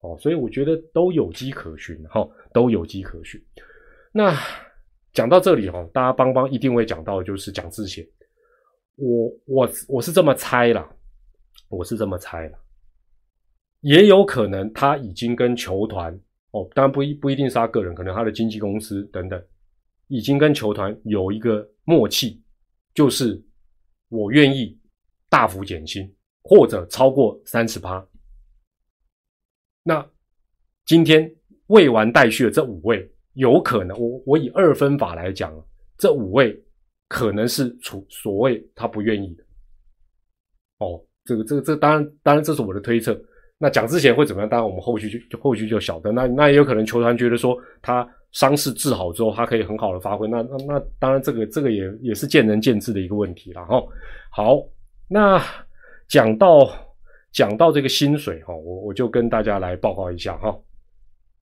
[0.00, 3.40] 哦，所以我觉得都有迹可循，哈，都有迹可循。
[4.12, 4.34] 那
[5.12, 8.06] 讲到这里，哈，大家邦邦一定会讲到，就是蒋志贤，
[8.96, 10.88] 我我我是这么猜啦，
[11.68, 12.58] 我是这么猜啦，
[13.80, 16.12] 也有可能他已经跟球团，
[16.50, 19.42] 哦，当然不一不一定是他个人，可能他的经纪公司等等，
[20.06, 22.42] 已经跟球团有一个默契，
[22.94, 23.42] 就是
[24.08, 24.78] 我愿意
[25.28, 26.14] 大幅减薪。
[26.44, 28.02] 或者超过三十趴，
[29.82, 30.10] 那
[30.86, 31.30] 今天
[31.66, 35.52] 未完待续的这五位，有可能我我以二分法来讲，
[35.98, 36.58] 这五位
[37.06, 39.44] 可能是处所谓他不愿意的。
[40.78, 43.12] 哦，这个这个这当然当然这是我的推测。
[43.58, 44.48] 那讲之前会怎么样？
[44.48, 46.12] 当然我们后续就后续就晓得。
[46.12, 50.26] 那那也有可能球团觉得说他伤势治好之后，他可以很好的发挥。
[50.28, 53.82] 那那那当然这个这个也也是见仁见智的一个问题了哈。
[54.30, 54.62] 好，
[55.08, 55.42] 那。
[56.08, 56.66] 讲到
[57.32, 60.58] 讲到这个薪水哈，我我就跟大家来报告一下哈，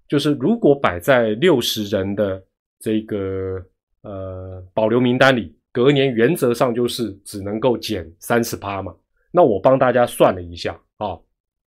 [0.09, 2.43] 就是如果摆在六十人的
[2.81, 3.65] 这个
[4.03, 8.93] 呃保留名单里，隔年原则上就是只能够减三十趴嘛。
[9.31, 11.17] 那我帮大家算了一下啊，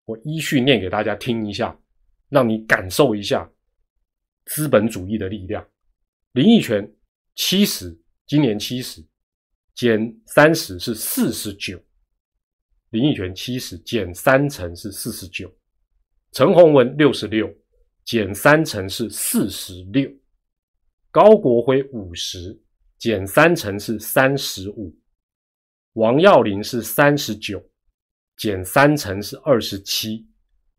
[0.07, 1.77] 我依序念给大家听一下，
[2.29, 3.49] 让你感受一下
[4.45, 5.67] 资本主义的力量。
[6.31, 6.89] 林义权
[7.35, 7.93] 七十，
[8.25, 9.05] 今年七十，
[9.75, 11.77] 减三十是四十九。
[12.91, 15.53] 林奕泉七十减三成是四十九，
[16.31, 17.53] 陈宏文六十六
[18.05, 20.09] 减三成是四十六，
[21.11, 22.57] 高国辉五十
[22.97, 24.97] 减三成是三十五，
[25.93, 27.61] 王耀林是三十九
[28.37, 30.25] 减三成是二十七，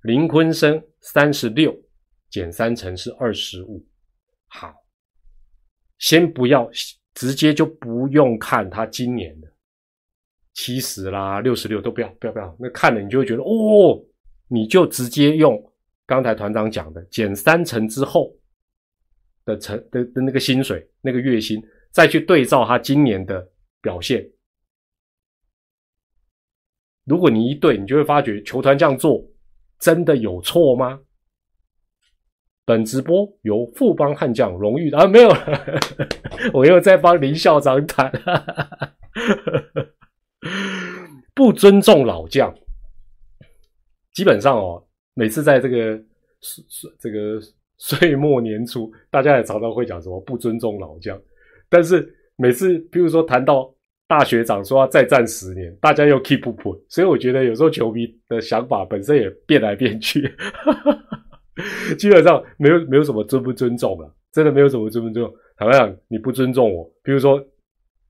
[0.03, 1.77] 林坤生三十六
[2.31, 3.85] 减三成是二十五。
[4.47, 4.73] 好，
[5.99, 6.71] 先不要
[7.14, 9.49] 直接就不用看他今年的。
[10.55, 12.57] 七十啦，六十六都不要，不要，不要。
[12.59, 14.01] 那看了你就会觉得，哦，
[14.49, 15.61] 你就直接用
[16.07, 18.35] 刚才团长讲的减三成之后
[19.44, 23.49] 的成的的那个薪水，那个月薪，再去对照他今年的
[23.81, 24.29] 表现。
[27.09, 29.25] 如果你一对，你就会发觉球团这样做
[29.79, 31.01] 真的有错吗？
[32.64, 35.31] 本直播由富邦悍将荣誉啊，没有，
[36.53, 38.12] 我又在帮林校长谈。
[41.35, 42.55] 不尊重老将，
[44.12, 45.97] 基本上哦，每次在这个
[46.40, 47.40] 岁岁这个
[47.79, 51.18] 岁末年初，大家也常常会讲什么不尊重老将。
[51.68, 53.73] 但是每次，比如说谈到
[54.09, 56.77] 大学长说要再战十年，大家又 keep 不破。
[56.88, 60.35] 所以我觉得有时候球迷的想法本身也变来变去，
[61.99, 65.33] 基本上没有没有什么尊不尊重了，真的没有什么尊不尊重。
[65.57, 67.38] 坦白讲，你不尊重我，比如说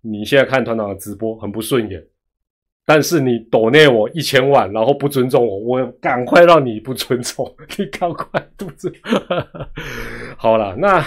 [0.01, 2.03] 你现在看团长的直播很不顺眼。
[2.87, 8.91] 但是你抖内我一千万，然后不尊重我，我赶快让你不尊重，你赶快肚子。
[10.39, 11.05] 好了，那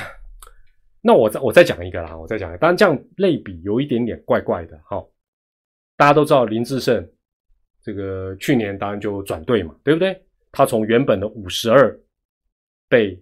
[1.02, 2.56] 那我再我再讲一个啦，我再讲。
[2.58, 4.80] 当然这样类比有一点点怪怪的。
[4.86, 5.10] 好，
[5.98, 7.06] 大家都知道林志胜
[7.82, 10.22] 这个去年当然就转队嘛，对不对？
[10.52, 12.00] 他从原本的五十二
[12.88, 13.22] 被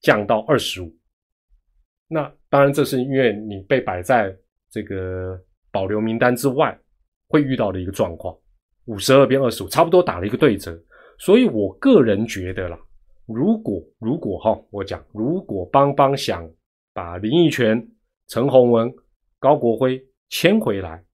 [0.00, 0.94] 降到二十五。
[2.08, 4.36] 那当然这是因为你被摆在
[4.70, 5.40] 这个
[5.70, 6.78] 保留名单之外。
[7.28, 8.32] 会遇到的一个状况，
[8.84, 10.80] 五十二变二十五，差不多打了一个对折。
[11.18, 12.78] 所以我个人觉得啦，
[13.26, 16.48] 如果如果哈，我讲如果邦邦想
[16.96, 17.86] 把林奕泉、
[18.26, 18.90] 陈宏文、
[19.38, 21.04] 高国辉签回来，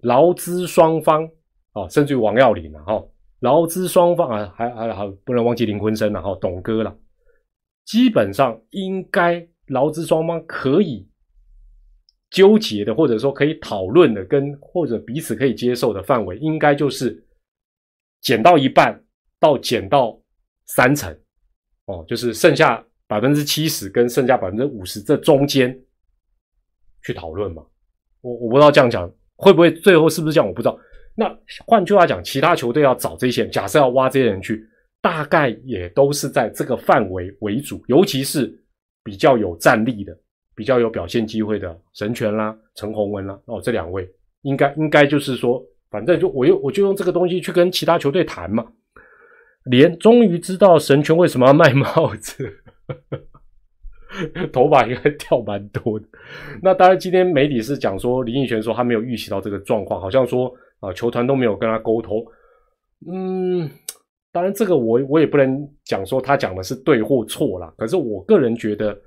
[0.00, 1.26] 劳资双方
[1.72, 3.02] 哦，甚至于王耀林了哈，
[3.40, 6.94] 劳资双方啊，还还还不能忘记林坤生了哈，董哥了，
[7.86, 11.08] 基本上应该劳资双方可以。
[12.28, 17.24] 纠结的，或者说可以讨论的，跟或者彼此可以接受的范围，应该就是
[18.20, 19.00] 减到一半
[19.38, 20.20] 到减到
[20.66, 21.16] 三成，
[21.86, 25.76] 哦，就是剩下百分之七十跟剩下百分之五十这中间
[27.04, 27.62] 去讨论嘛。
[28.20, 30.78] 我我不知道这样讲会不会最后是不是这样，我不知道。
[31.14, 31.34] 那
[31.66, 34.66] 换句话讲，其他球队要找这些，假设要挖这些人去，
[35.00, 38.52] 大概也都是在这个范围为主，尤其是
[39.02, 40.16] 比较有战力的。
[40.54, 48.66] 比较有表现机会的神权啦、陈宏文啦，哦，这两位应该应该就是说，反正就我又我就用这个东西去跟其他球队谈嘛。
[49.64, 52.50] 连终于知道神权为什么要卖帽子，
[54.52, 56.06] 头发应该掉蛮多的。
[56.62, 62.24] 那当然，今天媒体是讲说林奕泉说他没有预习到这个状况，好像说啊球团都没有跟他沟通。
[63.10, 63.68] 嗯，
[64.32, 67.72] 当然，这个我我也不能讲说他讲的是对或错啦。
[67.76, 68.98] 可是我个人觉得，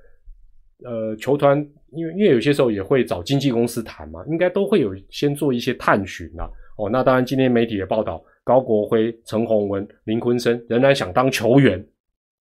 [0.85, 1.57] 呃，球团
[1.91, 6.47] 因为因为有些时候也会找经纪公司谈嘛，应该都会有先做一些探寻啦。
[6.77, 11.79] 哦，那当然，今天媒体的报道，高国辉、陈宏文、林坤生仍然想当球员。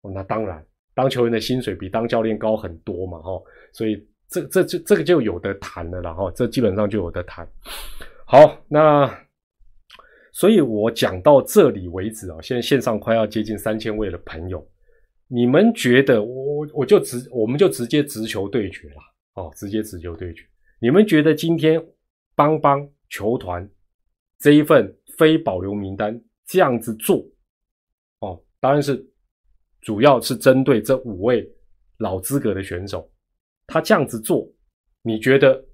[0.03, 0.63] 哦，那当然，
[0.97, 3.41] 当球员的薪水比当教练高很多嘛，哈。
[3.73, 7.47] 所以这这就这个就有的谈了，然后这基本上就有的谈。
[8.25, 9.07] 好，那
[10.33, 14.67] 所以我讲到这里为止啊，现在线上快要接近三千位的朋友，
[15.29, 18.97] 你们觉得我我就直我们就直接直球对决了
[19.35, 20.43] 哦，直接直球对决。
[20.81, 21.81] 你们觉得今天
[22.35, 23.69] 邦邦球团
[24.39, 27.25] 这一份非保留名单这样子做
[28.21, 29.07] 哦，当然是
[29.87, 31.49] 主要是针对这五位
[31.99, 33.09] 老资格的选手。
[33.69, 34.53] 他这样子做，
[35.03, 35.65] 你觉得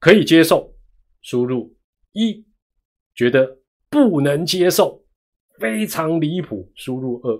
[0.00, 0.74] 可以接受？
[1.20, 1.76] 输入
[2.12, 2.42] 一，
[3.14, 3.58] 觉得
[3.90, 5.04] 不能接受，
[5.58, 6.72] 非常离谱。
[6.74, 7.38] 输入二，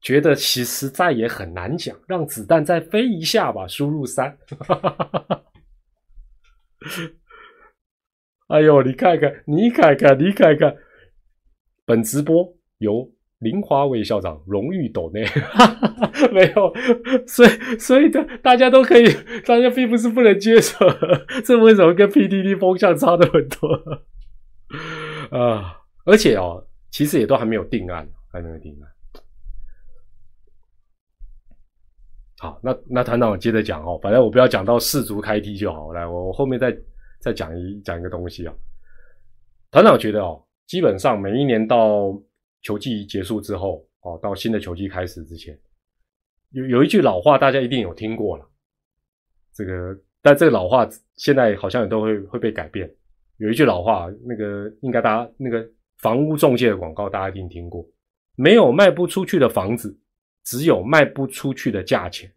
[0.00, 3.68] 觉得其实再也很难讲，让子弹再飞一下吧。
[3.68, 4.34] 输入三，
[8.48, 10.74] 哎呦，你看看，你看看，你看看，
[11.84, 13.12] 本直播由。
[13.42, 15.24] 林华伟校长荣誉斗内，
[16.32, 16.72] 没有，
[17.26, 19.04] 所以所以的大家都可以，
[19.44, 20.86] 大家并不是不能接受，
[21.44, 23.68] 这为什么跟 PDD 风向差的很多
[25.36, 25.76] 啊？
[26.04, 28.88] 而且哦，其实也都还没有定案，还没有定案。
[32.38, 36.72] 好，那那团长我接着讲哦，反正我不要讲到四足开踢就好，来，我我后面再
[37.18, 38.54] 再讲一讲一个东西啊。
[39.72, 42.16] 团长觉得哦，基本上每一年到。
[42.62, 45.58] 球季结束之后，哦，到新的球季开始之前，
[46.50, 48.48] 有有一句老话，大家一定有听过了。
[49.52, 52.90] 这个，但这个老话现在好像也都会会被改变。
[53.38, 57.84] 有一句老话，那个应该大家那个房屋中介的广告，大家一定听过：
[58.36, 59.98] 没有卖不出去的房子，
[60.44, 62.32] 只有卖不出去的价钱。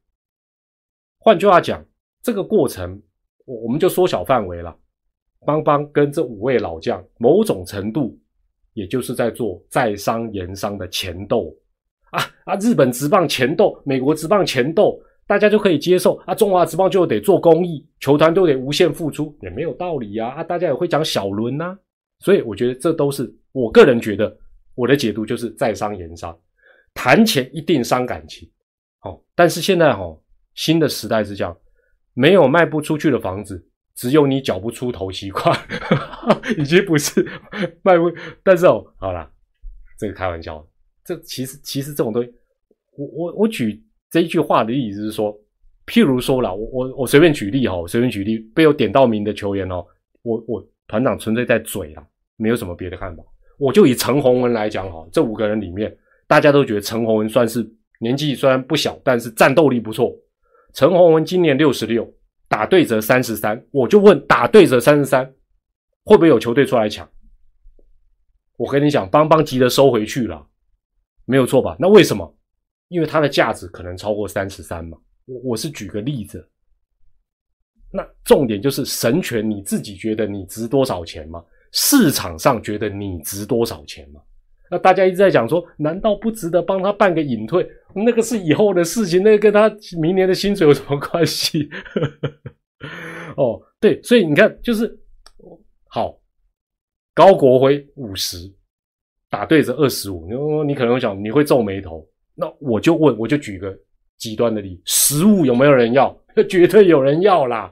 [1.20, 1.86] 换句话讲，
[2.22, 3.02] 这个过程，
[3.46, 4.76] 我我们就缩小范围了。
[5.46, 8.20] 邦邦跟这五位老将，某种程度。
[8.76, 11.52] 也就是在做在商言商的钱斗
[12.12, 12.56] 啊啊！
[12.58, 16.36] 日本直棒钱斗，美国直棒钱斗，大家就可以接受啊。
[16.36, 20.44] 中华直棒就得做公益，球团都得无限付出，也没有道理呀啊！
[20.44, 21.76] 大家也会讲小轮呐，
[22.20, 24.38] 所以我觉得这都是我个人觉得
[24.76, 26.38] 我的解读就是在商言商，
[26.94, 28.48] 谈钱一定伤感情。
[29.00, 30.04] 好，但是现在哈
[30.54, 31.58] 新的时代是这样，
[32.14, 33.66] 没有卖不出去的房子。
[33.96, 35.58] 只有你缴不出头期款，
[36.60, 37.26] 已经不是
[37.82, 38.12] 卖不。
[38.44, 39.30] 但是哦，好了，
[39.98, 40.66] 这个开玩笑。
[41.06, 42.30] 这其实其实这种东西，
[42.98, 43.82] 我我我举
[44.12, 45.34] 这一句话的意思是说，
[45.86, 49.86] 譬如说了，我我我随便举例哈，随便举例，被我点到名的球员哦，
[50.24, 52.04] 我我团长纯粹在嘴啊，
[52.36, 53.24] 没有什么别的看法。
[53.58, 55.96] 我就以陈宏文来讲哈，这五个人里面，
[56.28, 57.66] 大家都觉得陈宏文算是
[58.00, 60.14] 年纪虽然不小，但是战斗力不错。
[60.74, 62.12] 陈宏文今年六十六。
[62.56, 65.26] 打对折三十三，我就问打对折三十三
[66.06, 67.06] 会不会有球队出来抢？
[68.56, 70.48] 我跟你讲，邦邦急着收回去了，
[71.26, 71.76] 没有错吧？
[71.78, 72.34] 那为什么？
[72.88, 74.98] 因为它的价值可能超过三十三嘛。
[75.26, 76.50] 我我是举个例子，
[77.92, 81.44] 那重点就是神权，你自己觉得你值多少钱吗？
[81.74, 84.22] 市场上觉得你值多少钱吗？
[84.72, 87.68] 那大家一直在讲说，难道不值得帮他办个隐退？
[87.94, 89.70] 那个是以后的事情，那个跟他
[90.02, 91.70] 明年的薪水有什么关系？
[93.38, 95.00] 哦，对，所以你看，就是
[95.88, 96.20] 好，
[97.14, 98.52] 高国辉五十
[99.30, 102.06] 打对着二十五，你你可能会想你会皱眉头。
[102.34, 103.78] 那我就问，我就举个
[104.18, 106.18] 极端的例，十五有没有人要？
[106.50, 107.72] 绝对有人要啦。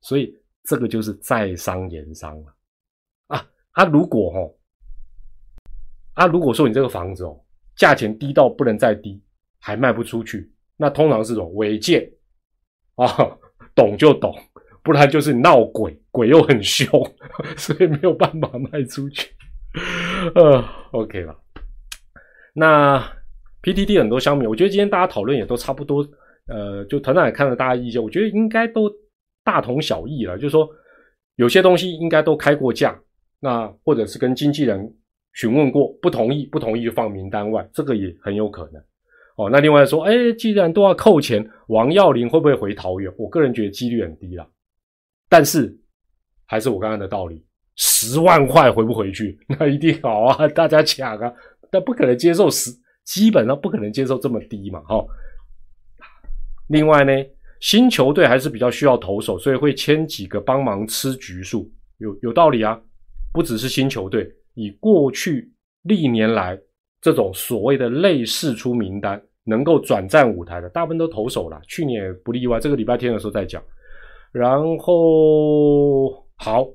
[0.00, 2.54] 所以这个就是在商言商了
[3.28, 3.48] 啊。
[3.72, 4.55] 他如果哈。
[6.16, 7.38] 啊，如果说你这个房子哦，
[7.76, 9.22] 价钱低到不能再低，
[9.60, 12.10] 还卖不出去，那通常是种违建
[12.94, 13.06] 啊，
[13.74, 14.34] 懂就懂，
[14.82, 16.88] 不然就是闹鬼，鬼又很凶，
[17.58, 19.28] 所以没有办法卖出去。
[20.34, 21.36] 呃，OK 了。
[22.54, 22.98] 那
[23.62, 26.02] PTT 很多香米，我觉得今天大家讨论也都差不多，
[26.46, 28.90] 呃，就团长也看了大家意见，我觉得应该都
[29.44, 30.66] 大同小异了，就是说
[31.34, 32.98] 有些东西应该都开过价，
[33.38, 34.94] 那或者是跟经纪人。
[35.36, 38.82] 询问过不同意，不同意就放名单外，这个也很有可能。
[39.36, 43.12] 哦，那另外说，哎，既然都要扣钱，王耀林会不会回桃园？
[43.18, 44.48] 我个人觉得几率很低了。
[45.28, 45.78] 但是
[46.46, 47.44] 还是我刚刚的道理，
[47.76, 49.38] 十万块回不回去？
[49.46, 51.30] 那一定好啊，大家抢啊！
[51.70, 52.70] 但不可能接受十，
[53.04, 54.80] 基本上不可能接受这么低嘛。
[54.88, 55.04] 哈。
[56.68, 57.12] 另外呢，
[57.60, 62.80] 新球队还是比较需要投手，所以会签几个帮忙吃局数，有有道理啊。
[63.34, 64.26] 不只是新球队。
[64.56, 65.52] 以过去
[65.82, 66.58] 历年来
[67.00, 72.58] 这种所谓的类似出名单能够转战舞台的，大部分都投手了，去年也不例外。
[72.58, 73.62] 这个礼拜天的时候再讲。
[74.32, 76.66] 然后好，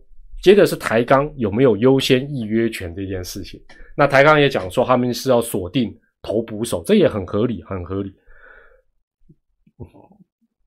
[0.41, 3.61] 接着是台钢有没有优先预约权这件事情。
[3.97, 8.13] 那台钢也讲说他们是要锁定投捕手，这也很合理，很合理。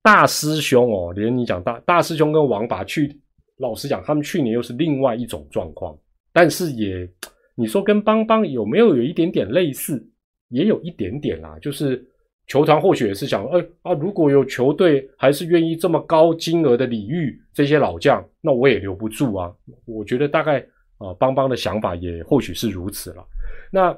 [0.01, 3.19] 大师兄哦，连你讲大大师兄跟王拔去，
[3.57, 5.97] 老实讲，他们去年又是另外一种状况，
[6.35, 7.09] 但是也。
[7.57, 10.05] 你说跟邦邦有没有有一点点类似？
[10.49, 12.05] 也有一点点啦，就是
[12.47, 19.49] 球团或许也是想，哎啊，如果有球队还是愿意这么高金额的礼遇这些老将，那我也留不住啊。
[19.85, 20.59] 我觉得大概
[20.97, 23.25] 啊，邦邦的想法也或许是如此了。
[23.71, 23.97] 那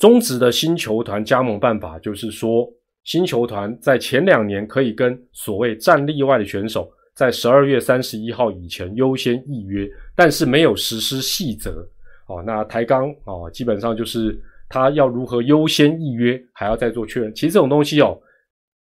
[0.00, 2.68] 中职的新球团加盟办法就是说，
[3.04, 6.90] 新球团在前两年可以跟所谓战例外的选手，
[7.20, 11.86] 在十二月三十一号以前优先预约，但是没有实施细则。
[12.28, 17.30] 哦，那台钢哦，基本上就是他要如何优先预约，还要再做确认。
[17.34, 18.18] 其实这种东西哦，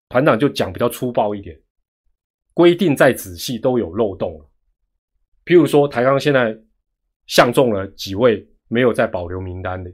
[0.08, 1.60] 团长就讲比较粗暴一点，
[2.54, 4.42] 规定再仔细都有漏洞。
[5.44, 6.58] 譬如说，台钢现在
[7.26, 9.92] 相中了几位没有在保留名单的，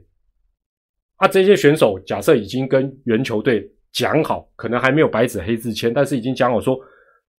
[1.17, 6.79] 啊，这些选手假设已经跟原球队讲好，可能还没有白纸黑字签，但是已经讲好说，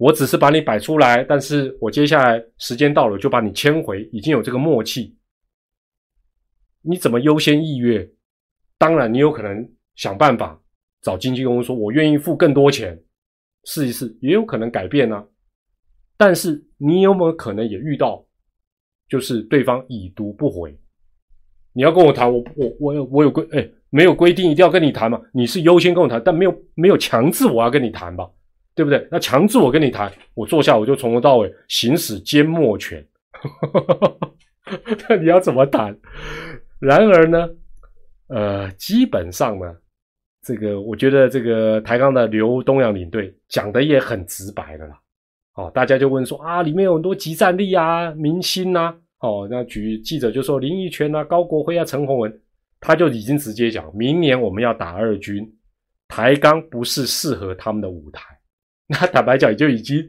[0.01, 5.15] 我只是把你摆出来，但是我接下来时间到了就把你签回，已经有这个默契。
[6.81, 8.11] 你怎么优先预约？
[8.79, 10.59] 当然，你有可能想办法
[11.03, 12.99] 找经纪公司说，我愿意付更多钱
[13.65, 15.23] 试一试，也有可能改变呢。
[16.17, 18.27] 但是你有没有可能也遇到，
[19.07, 20.75] 就是对方已读不回？
[21.75, 25.21] 你要跟我谈，我我我有我有规哎，没有规定一定要跟你谈嘛？
[25.35, 28.27] 你是优先跟我谈，但没有没有强制我要跟你谈吧？
[28.81, 29.07] 对不对？
[29.11, 33.07] 那强制我跟你谈，我坐下我就从头到尾行使缄默权。
[35.07, 35.95] 那你要怎么谈？
[36.78, 37.47] 然而呢，
[38.28, 39.76] 呃，基本上呢，
[40.43, 44.99] 这个我觉得这个台钢的刘东阳领队讲的也很直白的啦。
[45.57, 48.97] 哦，大家就问说啊，里面有很多集战力啊，明星呐。
[49.18, 52.41] 哦，那举记者就说林奕泉啊、高国辉啊、陈宏文，
[52.81, 55.47] 他就已经直接讲，明年我们要打二军，
[56.09, 58.39] 台钢不是适合他们的舞台。
[58.93, 60.05] 那坦白讲，也就已经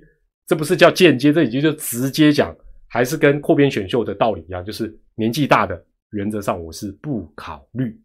[0.47, 2.55] 这不是叫间接，这已经就直接讲，
[2.87, 5.85] 还是跟扩编选秀的道理一样，就是年纪大的。
[6.13, 7.97] 原则上我是不考虑。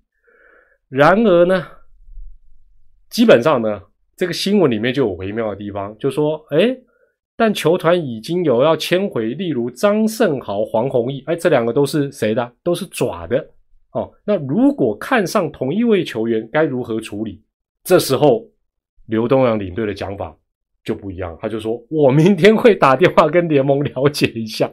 [0.88, 1.66] 然而呢，
[3.10, 3.82] 基本上呢，
[4.16, 6.78] 这个新闻里面就有微妙的地方，就说，哎，
[7.36, 12.52] 但球团已经有要签回，例如张胜豪、黄宏毅，哎，这两个都是谁的？
[12.62, 13.44] 都是爪的。
[13.90, 17.42] 哦，那如果看上同一位球员，该如何处理？
[17.82, 18.46] 这时候
[19.06, 20.36] 刘东阳领队的讲法
[20.86, 24.72] 就不一样，他就说我明天会打电话跟联盟了解一下。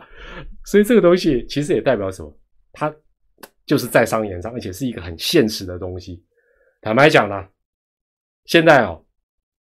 [0.63, 2.33] 所以这个东西其实也代表什么？
[2.71, 2.95] 他。
[3.65, 6.21] 就是在商言商，而且是一个很现实的东西。
[6.81, 7.47] 坦白讲呢，
[8.43, 8.99] 现在啊，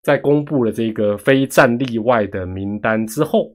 [0.01, 3.55] 在公布了这个非战例外的名单之后，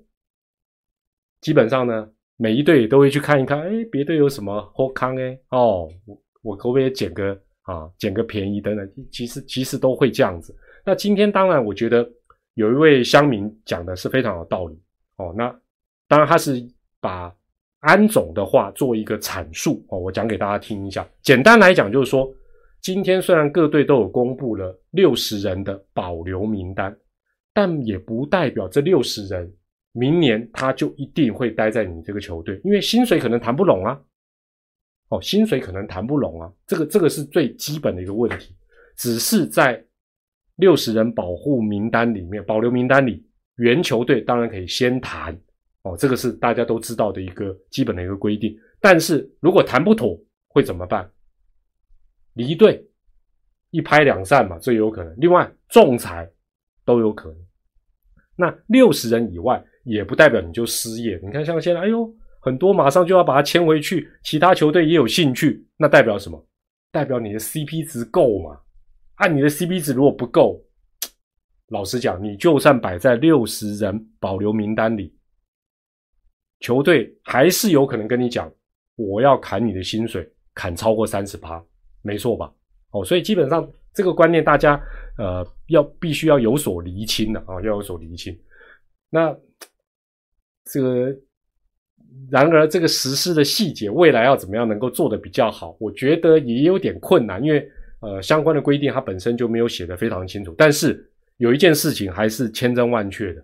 [1.42, 10.56] 基本上呢，每一队都会去看一看，哎，别队有什么好康哎，哦，我我可不可以捡个啊，捡个便宜等等，其实其实都会这样子。
[10.86, 12.08] 那今天当然，我觉得
[12.56, 14.78] 有一位乡民讲的是非常有道理
[15.16, 15.34] 哦。
[15.38, 15.56] 那
[16.10, 16.62] 当然他是
[17.00, 17.34] 把。
[17.82, 21.08] 安总的话做一个阐述哦，我讲给大家听一下。
[21.22, 22.28] 简单来讲，就是说，
[22.82, 26.98] 今天虽然各队都有公布了六十人的保留名单，
[27.54, 29.54] 但也不代表这六十人
[29.92, 34.02] 明年他就一定会待在你这个球队，因为薪水可能谈不拢啊。
[35.10, 38.56] 哦，薪水可能谈不拢啊，这个这个是最基本的一个问题。
[38.98, 39.80] 只是在
[40.58, 43.26] 六十人保护名单里面，保留名单里，
[43.58, 45.38] 原球队当然可以先谈。
[45.84, 48.58] 哦，这个是大家都知道的一个基本的一个规定。
[48.80, 51.10] 但是如果谈不妥，会怎么办？
[52.34, 52.84] 离队，
[53.70, 55.14] 一拍两散嘛，这有可能。
[55.18, 56.30] 另外，仲裁
[56.84, 57.38] 都有可能。
[58.36, 61.20] 那六十人以外，也不代表你就失业。
[61.24, 66.48] 你看，像现在，哎呦，很多马上就要把它签回去，其他球队也有兴趣，那代表什么？
[66.92, 68.60] 代表你的 CP 值够嘛？
[69.16, 70.64] 按你的 CP 值如果不够，
[71.70, 75.14] 老实讲，你就算摆在六十人保留名单里。
[76.60, 78.52] 球队还是有可能跟你讲，
[78.96, 81.64] 我要砍你的薪水，砍超过三十趴，
[82.02, 82.52] 没错吧？
[82.92, 84.82] 哦，所以基本上这个观念大家
[85.18, 88.38] 呃要必须要有所厘清的啊，要有所厘清。
[89.10, 89.36] 那
[90.66, 91.16] 这个
[92.32, 95.76] 然而这个实施的细节，未来要怎么样能够做的比较好？
[95.80, 97.70] 我觉得也有点困难，因为
[98.00, 100.54] 呃相关的规定它本身就没有写的非常清楚。
[100.58, 103.44] 但是有一件事情还是千真万确的。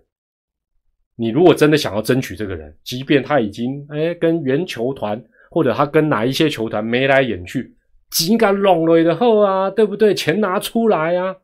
[1.14, 7.74] 你如果真的想要争取这个人，即便他已经哎跟原球团或者他跟哪一些球团眉来眼去，
[8.10, 10.14] 紧赶拢了的后啊，对不对？
[10.14, 11.36] 钱拿出来啊，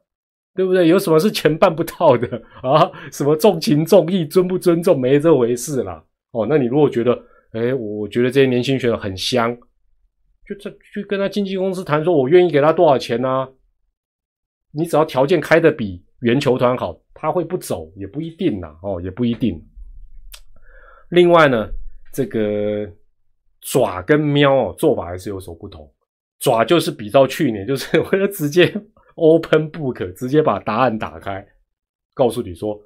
[0.55, 0.89] 对不对？
[0.89, 2.91] 有什么是钱办不到的啊？
[3.13, 6.03] 什么重情重义、尊不尊重，没这回事啦。
[6.33, 7.13] 哦，那你如果觉得，
[7.53, 9.57] 哎，我觉得这些年轻选手很香，
[10.49, 13.47] 就这去跟他经纪公司谈，说我愿意给他多少钱呢？
[14.73, 18.75] 你只要条件开的比原球团好，他会不走也不一定呐。
[18.83, 19.63] 哦，也不一定。
[21.11, 21.69] 另外呢，
[22.13, 22.91] 这个
[23.61, 25.91] 爪跟喵哦做法还是有所不同。
[26.39, 28.73] 爪就是比照去年，就是我要直接
[29.17, 31.47] open book，直接把答案打开，
[32.15, 32.81] 告诉你说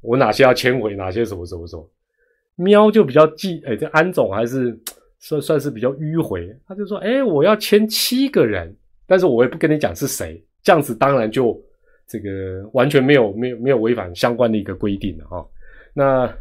[0.00, 1.88] 我哪些要签回，哪些什么什么什么。
[2.54, 4.76] 喵就比较记，哎，这安总还是
[5.18, 8.74] 算算是比较迂回，他就说，哎，我要签七个人，
[9.06, 11.60] 但是我也不跟你讲是谁，这样子当然就
[12.06, 15.44] 这个完全没有没有没有违反相关的一个规定了啊。
[15.94, 16.38] 那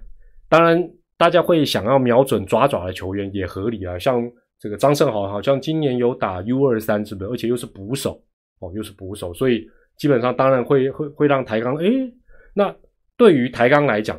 [0.49, 4.31] 当然大家会想要瞄准爪爪的球员也合理啊，像。
[4.57, 7.29] 这个张胜豪好像今年有打 U 二三，是不是？
[7.29, 8.19] 而且又是捕手
[8.59, 11.75] 哦，又是捕手，所以基本上当然会会会让台钢。
[11.75, 12.11] 诶，
[12.53, 12.73] 那
[13.17, 14.17] 对于台钢来讲，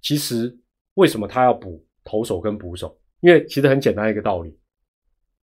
[0.00, 0.52] 其实
[0.94, 2.96] 为什么他要补投手跟捕手？
[3.24, 4.54] 因为其实很简单一个道理，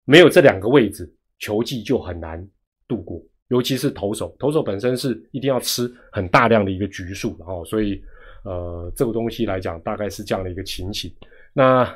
[0.05, 1.07] 没有这两个位置，
[1.37, 2.43] 球技就很难
[2.87, 8.01] 度过，尤其是投手，投手本身是一定要吃很大量的一个局数，然后所以
[8.43, 11.13] 呃，这个东西来讲，大概是这样的一个情形。
[11.53, 11.87] 那。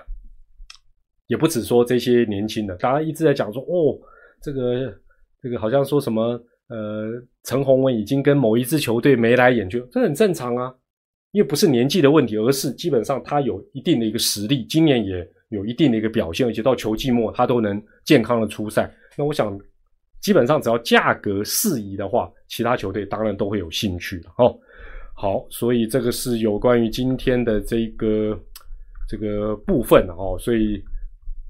[1.28, 3.98] 也不止说这些年轻的，大家一直在讲说，哦，
[4.42, 4.94] 这个
[5.42, 6.22] 这个好像说什么，
[6.68, 10.76] 呃，陈宏文已经跟某一支球队眉来眼去，这很正常啊，
[11.32, 18.92] 因为不是年纪的问题，而是基本上他有一定的一个实力，今年也有一定的一个表现，而且到球季末他都能健康的出赛。
[19.16, 19.58] 那我想，
[20.20, 24.58] 基本上只要价格适宜的话，其他球队当然都会有兴趣的哦。
[25.16, 28.36] 好，所以这个是有关于今天的这个
[29.08, 30.84] 这个部分哦，所以。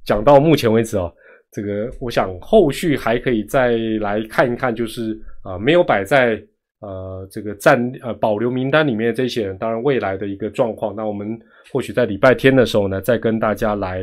[0.03, 1.13] 讲到目前为止啊，
[1.51, 6.43] 这个我想后续还可以再来看一看，就是啊没有摆在
[6.79, 11.39] 呃这个战呃保留名单里面的这些人，当然未来的一个状况，那我们
[11.72, 14.01] 或许在礼拜天的时候呢，再跟大家来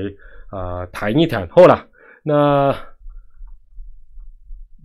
[0.50, 1.48] 啊谈一谈。
[1.48, 1.86] 后了，
[2.22, 2.76] 那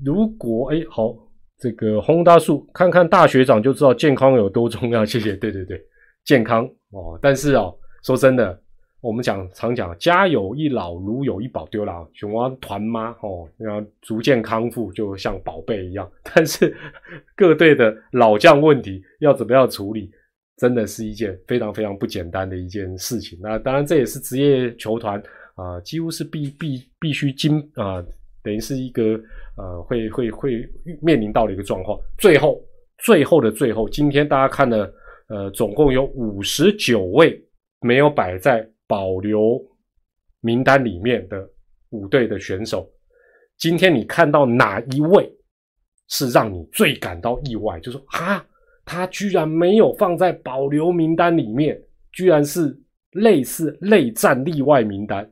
[0.04, 1.16] 如果哎好，
[1.58, 5.04] 这个轰大树看看大学长就知道健康有多重要。
[5.06, 5.82] 谢谢，对对对，
[6.24, 8.60] 健康哦，但是哦，说真的。
[9.02, 16.10] 我们讲常讲，家有一老，如有一宝，丢了熊猫团妈哦，要逐渐康复，就像宝贝一样。
[16.24, 16.74] 但是
[17.36, 20.10] 各队的老将问题要怎么样处理，
[20.58, 23.40] 真的是一件非常非常不简单的一件事情。
[23.42, 25.22] 那当然，这也是职业球团
[25.56, 28.04] 啊，几乎是必必必须经啊，
[28.44, 29.20] 等于是一个
[29.58, 30.70] 呃，会会会
[31.02, 32.00] 面临到的一个状况。
[32.18, 32.62] 最后，
[33.00, 34.94] 最后的最后，今天大家看了，
[35.30, 37.42] 呃，总共有五十九位
[37.82, 38.68] 没有摆在。
[38.86, 39.60] 保留
[40.42, 41.50] 名单里面的
[41.92, 42.88] 五队的选手，
[43.58, 45.28] 今天你看到哪一位
[46.10, 47.80] 是让你最感到意外？
[47.80, 48.46] 就说啊，
[48.86, 51.82] 他居然没有放在保留名单里面，
[52.12, 52.78] 居然是
[53.12, 55.30] 类似内战例外名单，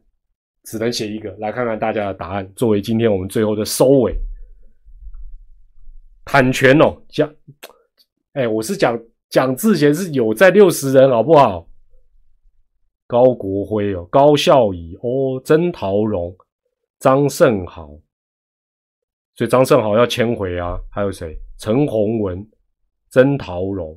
[0.63, 1.31] 只能写一个。
[1.39, 4.15] 来看看大家的答案，作为今天我们最后的收尾。
[6.23, 7.29] 坦权哦，讲，
[8.33, 8.97] 哎，我是讲
[9.29, 11.67] 讲之前是有在六十人，好不好？
[13.07, 16.33] 高国辉哦，高孝仪哦，曾桃荣、
[16.99, 17.89] 张胜豪，
[19.35, 20.79] 所以张胜豪要迁回啊。
[20.89, 21.37] 还有谁？
[21.57, 22.47] 陈宏文、
[23.11, 23.95] 曾桃荣。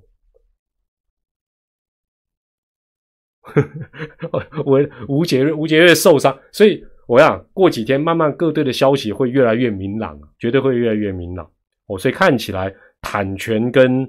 [4.67, 11.51] 我吴杰瑞，吴杰瑞受伤，所以我想过几天慢慢各队的消息会越来越明朗，绝对会越来越明朗
[11.87, 11.99] 哦。
[11.99, 14.07] 所以看起来坦权跟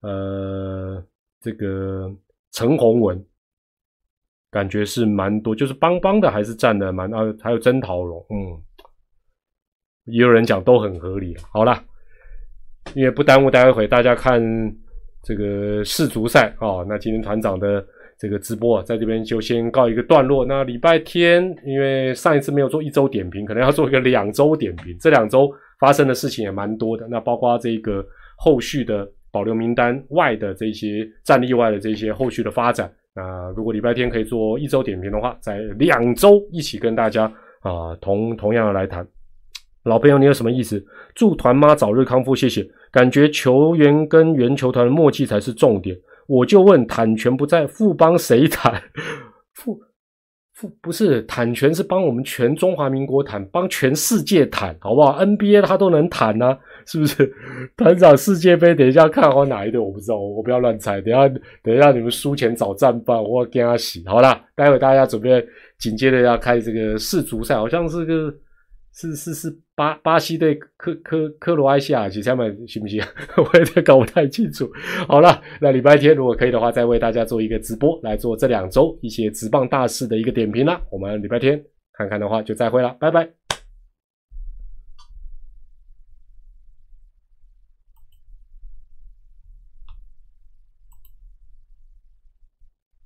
[0.00, 1.02] 呃
[1.40, 2.14] 这个
[2.52, 3.24] 陈宏文。
[4.50, 8.64] 感觉是蛮多，就是邦邦的还是占的蛮啊，还有曾桃荣，嗯，
[10.06, 11.36] 也有人讲都很合理。
[11.52, 11.84] 好了，
[12.94, 14.42] 因为不耽误待会大家看
[15.22, 17.84] 这个世足赛啊，那今天团长的
[18.18, 20.44] 这个直播在这边就先告一个段落。
[20.44, 24.96] 那礼拜天，因为上一次没有做一周点评，可能要做一个两周点评。
[24.98, 28.04] 这两周发生的事情也蛮多的，那包括这个
[28.36, 32.90] 后续的保留名单外的这些战例外的这些后续的发展。
[33.14, 37.24] 那如果礼拜天可以做一周点评的话，在两周一起跟大家
[37.60, 39.06] 啊同同样的来谈。
[39.88, 40.84] 老朋友，你有什么意思？
[41.14, 42.64] 祝团妈早日康复，谢谢。
[42.92, 45.96] 感觉球员跟原球团的默契才是重点。
[46.26, 48.82] 我就问，坦权不在，副帮谁谈？
[49.56, 49.80] 副
[50.54, 56.58] 副不是坦权是帮我们全中华民国谈，帮全世界谈，好不好？NBA 他都能谈呢。
[56.86, 57.32] 是不是
[57.76, 58.74] 团长世界杯？
[58.74, 59.80] 等一下看好哪一队？
[59.80, 61.00] 我不知道，我不要乱猜。
[61.00, 61.28] 等下
[61.62, 64.02] 等一下你们输钱找战犯，我跟他洗。
[64.06, 65.42] 好了，待会大家准备
[65.78, 68.34] 紧接着要开这个世足赛，好像是个
[69.00, 73.00] 是是是巴巴西对科科科罗埃西亚，其实他们行不行？
[73.38, 74.68] 我有点搞不太清楚。
[75.06, 80.82] 好了，那礼拜天如果可以的话，再为大家做一个直播，来做这两周一些直棒大事的一个点评啦。
[80.90, 83.30] 我们礼拜天看看的话，就再会了，拜拜。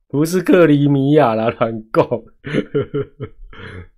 [0.09, 2.09] 不是克里米亚啦，乱讲。